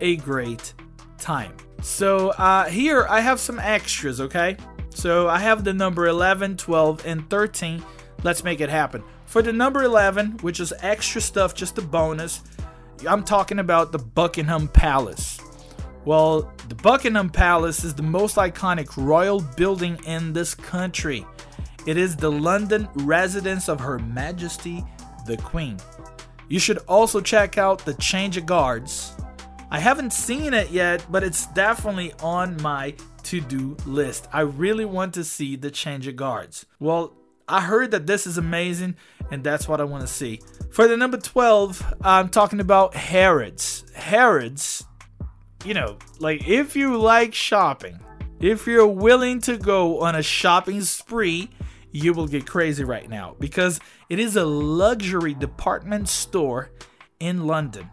a 0.00 0.16
great 0.16 0.74
time. 1.18 1.56
So 1.82 2.30
uh, 2.30 2.66
here 2.66 3.06
I 3.08 3.20
have 3.20 3.40
some 3.40 3.58
extras, 3.58 4.20
okay? 4.20 4.56
So 4.90 5.28
I 5.28 5.38
have 5.38 5.64
the 5.64 5.74
number 5.74 6.06
11, 6.06 6.56
12, 6.56 7.06
and 7.06 7.28
13. 7.28 7.82
Let's 8.22 8.42
make 8.42 8.60
it 8.60 8.70
happen. 8.70 9.02
For 9.26 9.42
the 9.42 9.52
number 9.52 9.82
11, 9.82 10.38
which 10.38 10.60
is 10.60 10.72
extra 10.80 11.20
stuff, 11.20 11.54
just 11.54 11.78
a 11.78 11.82
bonus, 11.82 12.42
I'm 13.06 13.22
talking 13.22 13.58
about 13.58 13.92
the 13.92 13.98
Buckingham 13.98 14.68
Palace. 14.68 15.38
Well, 16.04 16.50
the 16.68 16.76
Buckingham 16.76 17.28
Palace 17.28 17.84
is 17.84 17.94
the 17.94 18.02
most 18.02 18.36
iconic 18.36 18.96
royal 18.96 19.40
building 19.40 19.98
in 20.06 20.32
this 20.32 20.54
country. 20.54 21.26
It 21.86 21.96
is 21.96 22.16
the 22.16 22.30
London 22.30 22.88
residence 22.96 23.68
of 23.68 23.78
Her 23.80 23.98
Majesty 24.00 24.84
the 25.26 25.36
Queen. 25.36 25.76
You 26.48 26.58
should 26.58 26.78
also 26.88 27.20
check 27.20 27.58
out 27.58 27.84
the 27.84 27.94
Change 27.94 28.36
of 28.36 28.46
Guards. 28.46 29.16
I 29.70 29.80
haven't 29.80 30.12
seen 30.12 30.54
it 30.54 30.70
yet, 30.70 31.04
but 31.10 31.22
it's 31.22 31.46
definitely 31.48 32.12
on 32.20 32.60
my 32.62 32.94
to 33.24 33.40
do 33.40 33.76
list. 33.86 34.28
I 34.32 34.40
really 34.42 34.84
want 34.84 35.14
to 35.14 35.24
see 35.24 35.56
the 35.56 35.70
Change 35.70 36.06
of 36.06 36.16
Guards. 36.16 36.66
Well, 36.78 37.12
I 37.48 37.60
heard 37.60 37.92
that 37.92 38.06
this 38.06 38.26
is 38.26 38.38
amazing, 38.38 38.96
and 39.30 39.42
that's 39.42 39.68
what 39.68 39.80
I 39.80 39.84
want 39.84 40.02
to 40.02 40.12
see. 40.12 40.40
For 40.70 40.88
the 40.88 40.96
number 40.96 41.18
12, 41.18 41.94
I'm 42.02 42.28
talking 42.28 42.60
about 42.60 42.94
Harrods. 42.94 43.84
Harrods, 43.94 44.84
you 45.64 45.74
know, 45.74 45.98
like 46.18 46.46
if 46.48 46.74
you 46.74 46.96
like 46.96 47.34
shopping, 47.34 48.00
if 48.40 48.66
you're 48.66 48.86
willing 48.86 49.40
to 49.42 49.56
go 49.56 50.00
on 50.00 50.14
a 50.14 50.22
shopping 50.22 50.82
spree, 50.82 51.50
you 51.96 52.12
will 52.12 52.26
get 52.26 52.46
crazy 52.46 52.84
right 52.84 53.08
now 53.08 53.34
because 53.40 53.80
it 54.08 54.18
is 54.18 54.36
a 54.36 54.44
luxury 54.44 55.34
department 55.34 56.08
store 56.08 56.70
in 57.20 57.46
London. 57.46 57.90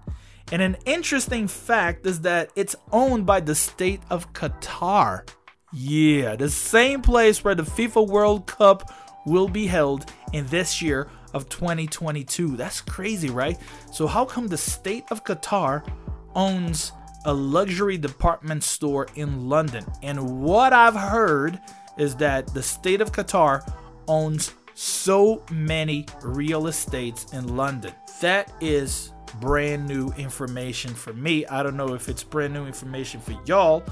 And 0.52 0.62
an 0.62 0.78
interesting 0.86 1.48
fact 1.48 2.06
is 2.06 2.22
that 2.22 2.52
it's 2.56 2.76
owned 2.92 3.26
by 3.26 3.39
the 3.39 3.56
state 3.56 4.02
of 4.10 4.34
Qatar. 4.34 5.28
Yeah, 5.72 6.36
the 6.36 6.50
same 6.50 7.02
place 7.02 7.44
where 7.44 7.56
the 7.56 7.63
FIFA 7.63 8.08
World 8.08 8.46
Cup 8.46 8.92
will 9.26 9.48
be 9.48 9.68
held 9.68 10.12
in 10.34 10.46
this 10.48 10.82
year 10.82 11.10
of 11.34 11.48
2022. 11.50 12.58
That's 12.58 12.82
crazy, 12.82 13.30
right? 13.30 13.58
So, 13.92 14.06
how 14.06 14.26
come 14.26 14.48
the 14.48 14.58
state 14.58 15.06
of 15.10 15.24
Qatar 15.24 15.88
owns 16.36 16.92
a 17.26 17.34
luxury 17.34 17.98
department 17.98 18.63
store 18.63 19.08
in 19.16 19.48
London? 19.48 19.86
And 20.04 20.42
what 20.42 20.74
I've 20.74 20.96
heard 20.96 21.60
is 21.98 22.16
that 22.18 22.54
the 22.54 22.62
state 22.62 23.02
of 23.02 23.12
Qatar 23.12 23.63
owns 24.08 24.54
so 24.76 25.44
many 25.52 26.06
real 26.24 26.68
estates 26.68 27.32
in 27.34 27.56
London. 27.56 27.94
That 28.22 28.52
is 28.62 29.12
brand 29.39 29.88
new 29.88 30.10
information 30.18 30.94
for 30.94 31.13
me. 31.13 31.46
I 31.46 31.63
don't 31.63 31.78
know 31.78 31.94
if 31.94 32.10
it's 32.10 32.24
brand 32.24 32.54
new 32.54 32.66
information 32.66 33.20
for 33.20 33.39
y'all, 33.46 33.84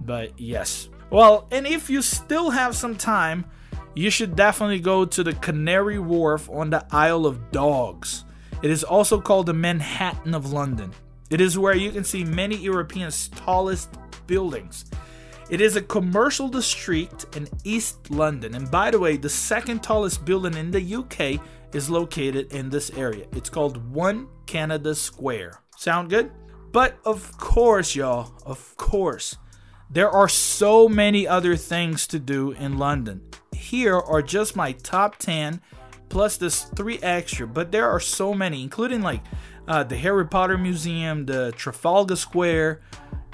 but 0.00 0.38
yes. 0.38 0.88
Well, 1.10 1.46
and 1.50 1.66
if 1.66 1.88
you 1.88 2.02
still 2.02 2.50
have 2.50 2.76
some 2.76 2.96
time, 2.96 3.46
you 3.94 4.10
should 4.10 4.36
definitely 4.36 4.80
go 4.80 5.04
to 5.04 5.24
the 5.24 5.32
Canary 5.32 5.98
Wharf 5.98 6.48
on 6.50 6.70
the 6.70 6.84
Isle 6.90 7.26
of 7.26 7.50
Dogs. 7.50 8.24
It 8.62 8.70
is 8.70 8.84
also 8.84 9.20
called 9.20 9.46
the 9.46 9.54
Manhattan 9.54 10.34
of 10.34 10.52
London. 10.52 10.92
It 11.30 11.40
is 11.40 11.58
where 11.58 11.76
you 11.76 11.90
can 11.90 12.04
see 12.04 12.24
many 12.24 12.56
Europeans' 12.56 13.28
tallest 13.28 13.90
buildings. 14.26 14.84
It 15.50 15.60
is 15.60 15.76
a 15.76 15.82
commercial 15.82 16.48
district 16.48 17.36
in 17.36 17.48
East 17.64 18.10
London. 18.10 18.54
And 18.54 18.70
by 18.70 18.90
the 18.90 18.98
way, 18.98 19.16
the 19.16 19.28
second 19.28 19.82
tallest 19.82 20.24
building 20.24 20.54
in 20.54 20.70
the 20.70 20.94
UK 20.94 21.40
is 21.74 21.88
located 21.88 22.52
in 22.52 22.70
this 22.70 22.90
area. 22.90 23.26
It's 23.32 23.50
called 23.50 23.92
One 23.92 24.28
Canada 24.46 24.94
Square. 24.94 25.62
Sound 25.76 26.10
good? 26.10 26.30
But 26.72 26.98
of 27.04 27.36
course, 27.38 27.94
y'all, 27.94 28.34
of 28.44 28.76
course, 28.76 29.36
there 29.90 30.10
are 30.10 30.28
so 30.28 30.88
many 30.88 31.26
other 31.26 31.56
things 31.56 32.06
to 32.08 32.18
do 32.18 32.52
in 32.52 32.76
London 32.76 33.22
here 33.58 33.98
are 33.98 34.22
just 34.22 34.56
my 34.56 34.72
top 34.72 35.16
10 35.16 35.60
plus 36.08 36.36
this 36.38 36.62
three 36.62 36.98
extra, 37.02 37.46
but 37.46 37.70
there 37.70 37.88
are 37.88 38.00
so 38.00 38.32
many, 38.32 38.62
including 38.62 39.02
like 39.02 39.20
uh, 39.66 39.84
the 39.84 39.96
Harry 39.96 40.26
Potter 40.26 40.56
Museum, 40.56 41.26
the 41.26 41.52
Trafalgar 41.52 42.16
Square, 42.16 42.80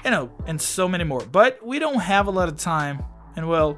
you 0.05 0.11
know, 0.11 0.31
and 0.47 0.61
so 0.61 0.87
many 0.87 1.03
more. 1.03 1.25
But 1.25 1.65
we 1.65 1.79
don't 1.79 1.99
have 1.99 2.27
a 2.27 2.31
lot 2.31 2.47
of 2.47 2.57
time, 2.57 3.03
and 3.35 3.49
well, 3.49 3.77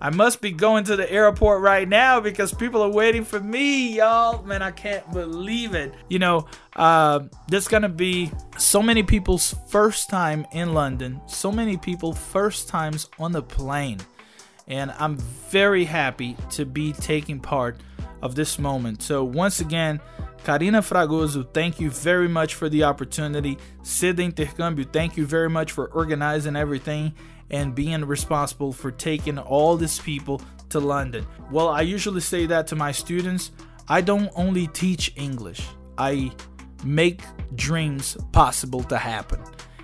I 0.00 0.10
must 0.10 0.40
be 0.40 0.52
going 0.52 0.84
to 0.84 0.96
the 0.96 1.10
airport 1.10 1.62
right 1.62 1.88
now 1.88 2.20
because 2.20 2.52
people 2.52 2.82
are 2.82 2.90
waiting 2.90 3.24
for 3.24 3.40
me, 3.40 3.96
y'all. 3.96 4.42
Man, 4.42 4.60
I 4.62 4.70
can't 4.70 5.10
believe 5.12 5.74
it. 5.74 5.94
You 6.08 6.18
know, 6.18 6.46
uh, 6.76 7.20
there's 7.48 7.68
gonna 7.68 7.88
be 7.88 8.30
so 8.58 8.82
many 8.82 9.02
people's 9.02 9.54
first 9.68 10.10
time 10.10 10.46
in 10.52 10.74
London, 10.74 11.20
so 11.26 11.50
many 11.50 11.78
people 11.78 12.12
first 12.12 12.68
times 12.68 13.08
on 13.18 13.32
the 13.32 13.42
plane 13.42 13.98
and 14.68 14.92
I'm 14.98 15.16
very 15.50 15.84
happy 15.84 16.36
to 16.50 16.64
be 16.64 16.92
taking 16.92 17.40
part 17.40 17.80
of 18.22 18.34
this 18.34 18.58
moment. 18.58 19.02
So, 19.02 19.24
once 19.24 19.60
again, 19.60 20.00
Karina 20.48 20.80
Fragoso, 20.80 21.46
thank 21.52 21.78
you 21.78 21.90
very 21.90 22.26
much 22.26 22.54
for 22.54 22.70
the 22.70 22.82
opportunity. 22.82 23.58
Sid 23.82 24.16
Intercâmbio, 24.16 24.90
thank 24.90 25.14
you 25.18 25.26
very 25.26 25.50
much 25.50 25.72
for 25.72 25.88
organizing 25.88 26.56
everything 26.56 27.12
and 27.50 27.74
being 27.74 28.02
responsible 28.02 28.72
for 28.72 28.90
taking 28.90 29.38
all 29.38 29.76
these 29.76 29.98
people 29.98 30.40
to 30.70 30.80
London. 30.80 31.26
Well, 31.52 31.68
I 31.68 31.82
usually 31.82 32.22
say 32.22 32.46
that 32.46 32.66
to 32.68 32.76
my 32.76 32.92
students. 32.92 33.50
I 33.88 34.00
don't 34.00 34.30
only 34.36 34.68
teach 34.68 35.12
English, 35.16 35.68
I 35.98 36.32
make 36.82 37.20
dreams 37.54 38.16
possible 38.32 38.82
to 38.84 38.96
happen. 38.96 39.42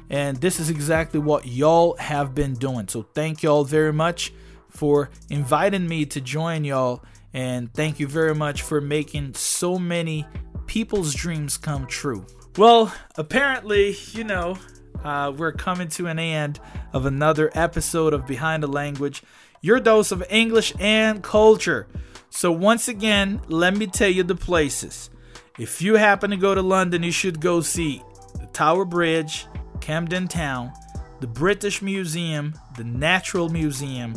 And 0.09 0.39
this 0.39 0.61
is 0.61 0.71
exactly 0.71 1.21
what 1.21 1.47
y'all 1.47 1.95
have 1.99 2.35
been 2.35 2.55
doing. 2.55 2.89
So 2.89 3.03
thank 3.03 3.43
y'all 3.43 3.65
very 3.65 3.93
much 3.93 4.33
for 4.71 5.11
inviting 5.29 5.87
me 5.87 6.07
to 6.07 6.23
join 6.23 6.65
y'all. 6.65 7.05
And 7.35 7.75
thank 7.75 8.01
you 8.01 8.07
very 8.07 8.35
much 8.35 8.63
for 8.63 8.81
making 8.81 9.35
so 9.35 9.77
many 9.79 10.25
people's 10.67 11.15
dreams 11.15 11.57
come 11.57 11.87
true. 11.87 12.27
Well, 12.57 12.95
apparently, 13.17 13.97
you 14.13 14.25
know, 14.25 14.59
uh, 15.03 15.33
we're 15.37 15.53
coming 15.53 15.89
to 15.89 16.07
an 16.07 16.19
end 16.19 16.61
of 16.93 17.07
another 17.07 17.51
episode 17.55 18.13
of 18.13 18.27
Behind 18.27 18.63
the 18.63 18.69
Language, 18.69 19.23
your 19.61 19.81
dose 19.81 20.13
of 20.13 20.25
English 20.31 20.73
and 20.79 21.23
culture. 21.23 21.87
So, 22.31 22.53
once 22.53 22.89
again, 22.89 23.41
let 23.49 23.77
me 23.77 23.87
tell 23.87 24.09
you 24.09 24.23
the 24.23 24.35
places. 24.35 25.11
If 25.59 25.83
you 25.83 25.95
happen 25.95 26.31
to 26.31 26.37
go 26.37 26.55
to 26.55 26.63
London, 26.63 27.03
you 27.03 27.13
should 27.13 27.41
go 27.41 27.61
see 27.61 28.03
the 28.41 28.47
Tower 28.47 28.85
Bridge, 28.85 29.47
Camden 29.81 30.29
Town, 30.29 30.73
the 31.21 31.27
British 31.27 31.81
Museum, 31.81 32.55
the 32.77 32.85
Natural 32.85 33.49
Museum, 33.49 34.15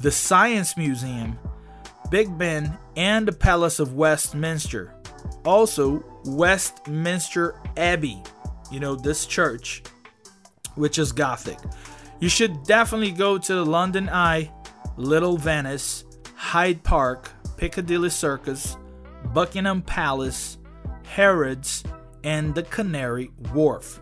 the 0.00 0.10
Science 0.10 0.76
Museum, 0.76 1.38
Big 2.10 2.36
Ben, 2.36 2.78
and 2.96 3.26
the 3.26 3.32
Palace 3.32 3.78
of 3.78 3.94
Westminster. 3.94 4.93
Also, 5.44 6.04
Westminster 6.24 7.60
Abbey, 7.76 8.22
you 8.70 8.80
know, 8.80 8.94
this 8.94 9.26
church, 9.26 9.82
which 10.74 10.98
is 10.98 11.12
Gothic. 11.12 11.58
You 12.20 12.28
should 12.28 12.64
definitely 12.64 13.12
go 13.12 13.36
to 13.36 13.54
the 13.54 13.66
London 13.66 14.08
Eye, 14.08 14.50
Little 14.96 15.36
Venice, 15.36 16.04
Hyde 16.34 16.82
Park, 16.82 17.30
Piccadilly 17.56 18.10
Circus, 18.10 18.76
Buckingham 19.32 19.82
Palace, 19.82 20.58
Harrods, 21.04 21.84
and 22.22 22.54
the 22.54 22.62
Canary 22.62 23.30
Wharf. 23.52 24.00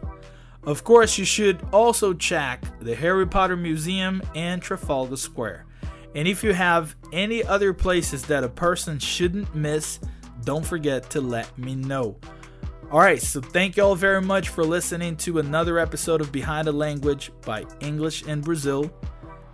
Of 0.65 0.85
course, 0.85 1.19
you 1.19 1.25
should 1.25 1.61
also 1.73 2.15
check 2.15 2.63
the 2.81 2.95
Harry 2.95 3.27
Potter 3.27 3.57
Museum 3.57 4.23
and 4.37 4.63
Trafalgar 4.63 5.17
Square. 5.17 5.67
And 6.15 6.29
if 6.29 6.45
you 6.45 6.53
have 6.53 6.95
any 7.13 7.43
other 7.43 7.73
places 7.73 8.23
that 8.27 8.45
a 8.45 8.49
person 8.49 8.99
shouldn't 8.99 9.55
miss, 9.55 9.99
don't 10.45 10.65
forget 10.65 11.11
to 11.11 11.21
let 11.21 11.59
me 11.59 11.75
know. 11.75 12.17
All 12.91 13.01
right, 13.01 13.21
so 13.23 13.41
thank 13.41 13.77
you 13.77 13.85
all 13.85 13.95
very 13.95 14.21
much 14.21 14.49
for 14.51 14.65
listening 14.65 15.17
to 15.19 15.39
another 15.39 15.79
episode 15.79 16.21
of 16.21 16.31
Behind 16.31 16.67
the 16.67 16.73
Language 16.73 17.33
by 17.47 17.65
English 17.81 18.25
in 18.25 18.43
Brazil. 18.43 18.93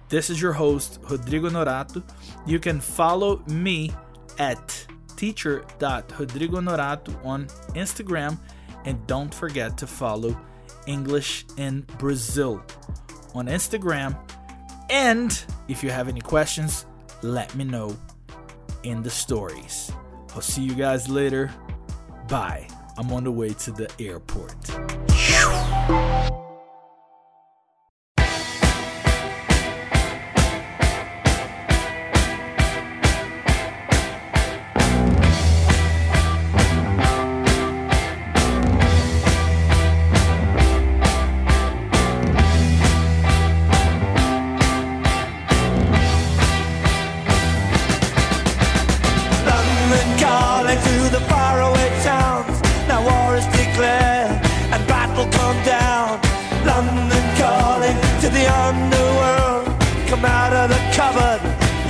This 0.08 0.28
is 0.30 0.42
your 0.42 0.52
host, 0.52 0.98
Rodrigo 1.08 1.48
Honorato. 1.50 2.02
You 2.46 2.58
can 2.58 2.80
follow 2.80 3.44
me 3.46 3.92
at 4.38 4.86
teacher.rodrigohonorato 5.16 7.24
on 7.24 7.46
Instagram 7.74 8.38
and 8.84 9.06
don't 9.06 9.32
forget 9.32 9.78
to 9.78 9.86
follow 9.86 10.36
English 10.86 11.44
in 11.58 11.82
Brazil 11.98 12.60
on 13.34 13.46
Instagram. 13.46 14.18
And 14.90 15.40
if 15.68 15.84
you 15.84 15.90
have 15.90 16.08
any 16.08 16.20
questions, 16.20 16.86
let 17.22 17.54
me 17.54 17.64
know 17.64 17.96
in 18.82 19.02
the 19.02 19.10
stories. 19.10 19.92
I'll 20.34 20.40
see 20.40 20.62
you 20.62 20.74
guys 20.74 21.08
later. 21.08 21.50
Bye. 22.28 22.68
I'm 22.96 23.12
on 23.12 23.24
the 23.24 23.30
way 23.30 23.50
to 23.50 23.70
the 23.70 23.88
airport. 24.00 24.97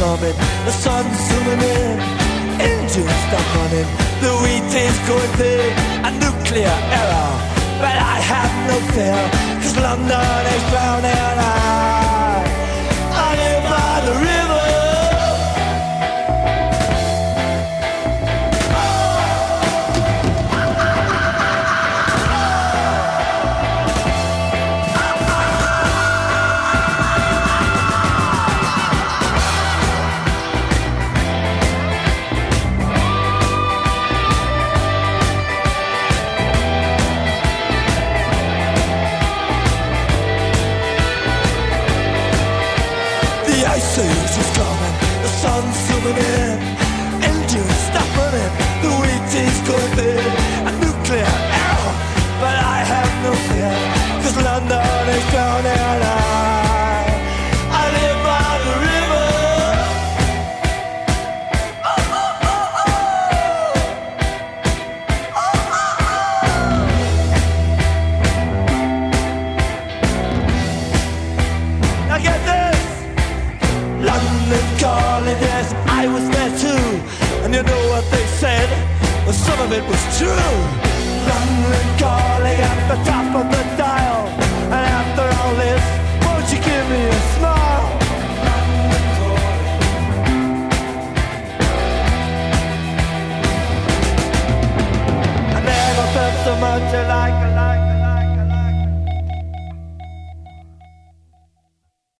coming, 0.00 0.36
the 0.64 0.72
sun's 0.72 1.18
zooming 1.28 1.60
in 1.60 2.00
engine 2.68 3.10
stop 3.24 3.46
running. 3.56 3.88
The 4.24 4.32
wheat 4.40 4.72
is 4.86 4.96
going 5.10 5.32
through 5.36 5.66
a 6.08 6.10
nuclear 6.24 6.76
error. 7.00 7.32
But 7.82 7.96
I 8.14 8.16
have 8.32 8.52
no 8.70 8.76
fear, 8.94 9.22
cause 9.60 9.76
London 9.76 10.42
is 10.56 10.64
drowning. 10.70 11.36
I, 11.36 11.60
I 13.24 13.28
live 13.40 13.64
by 13.74 13.92
the 14.06 14.14
river. 14.24 14.39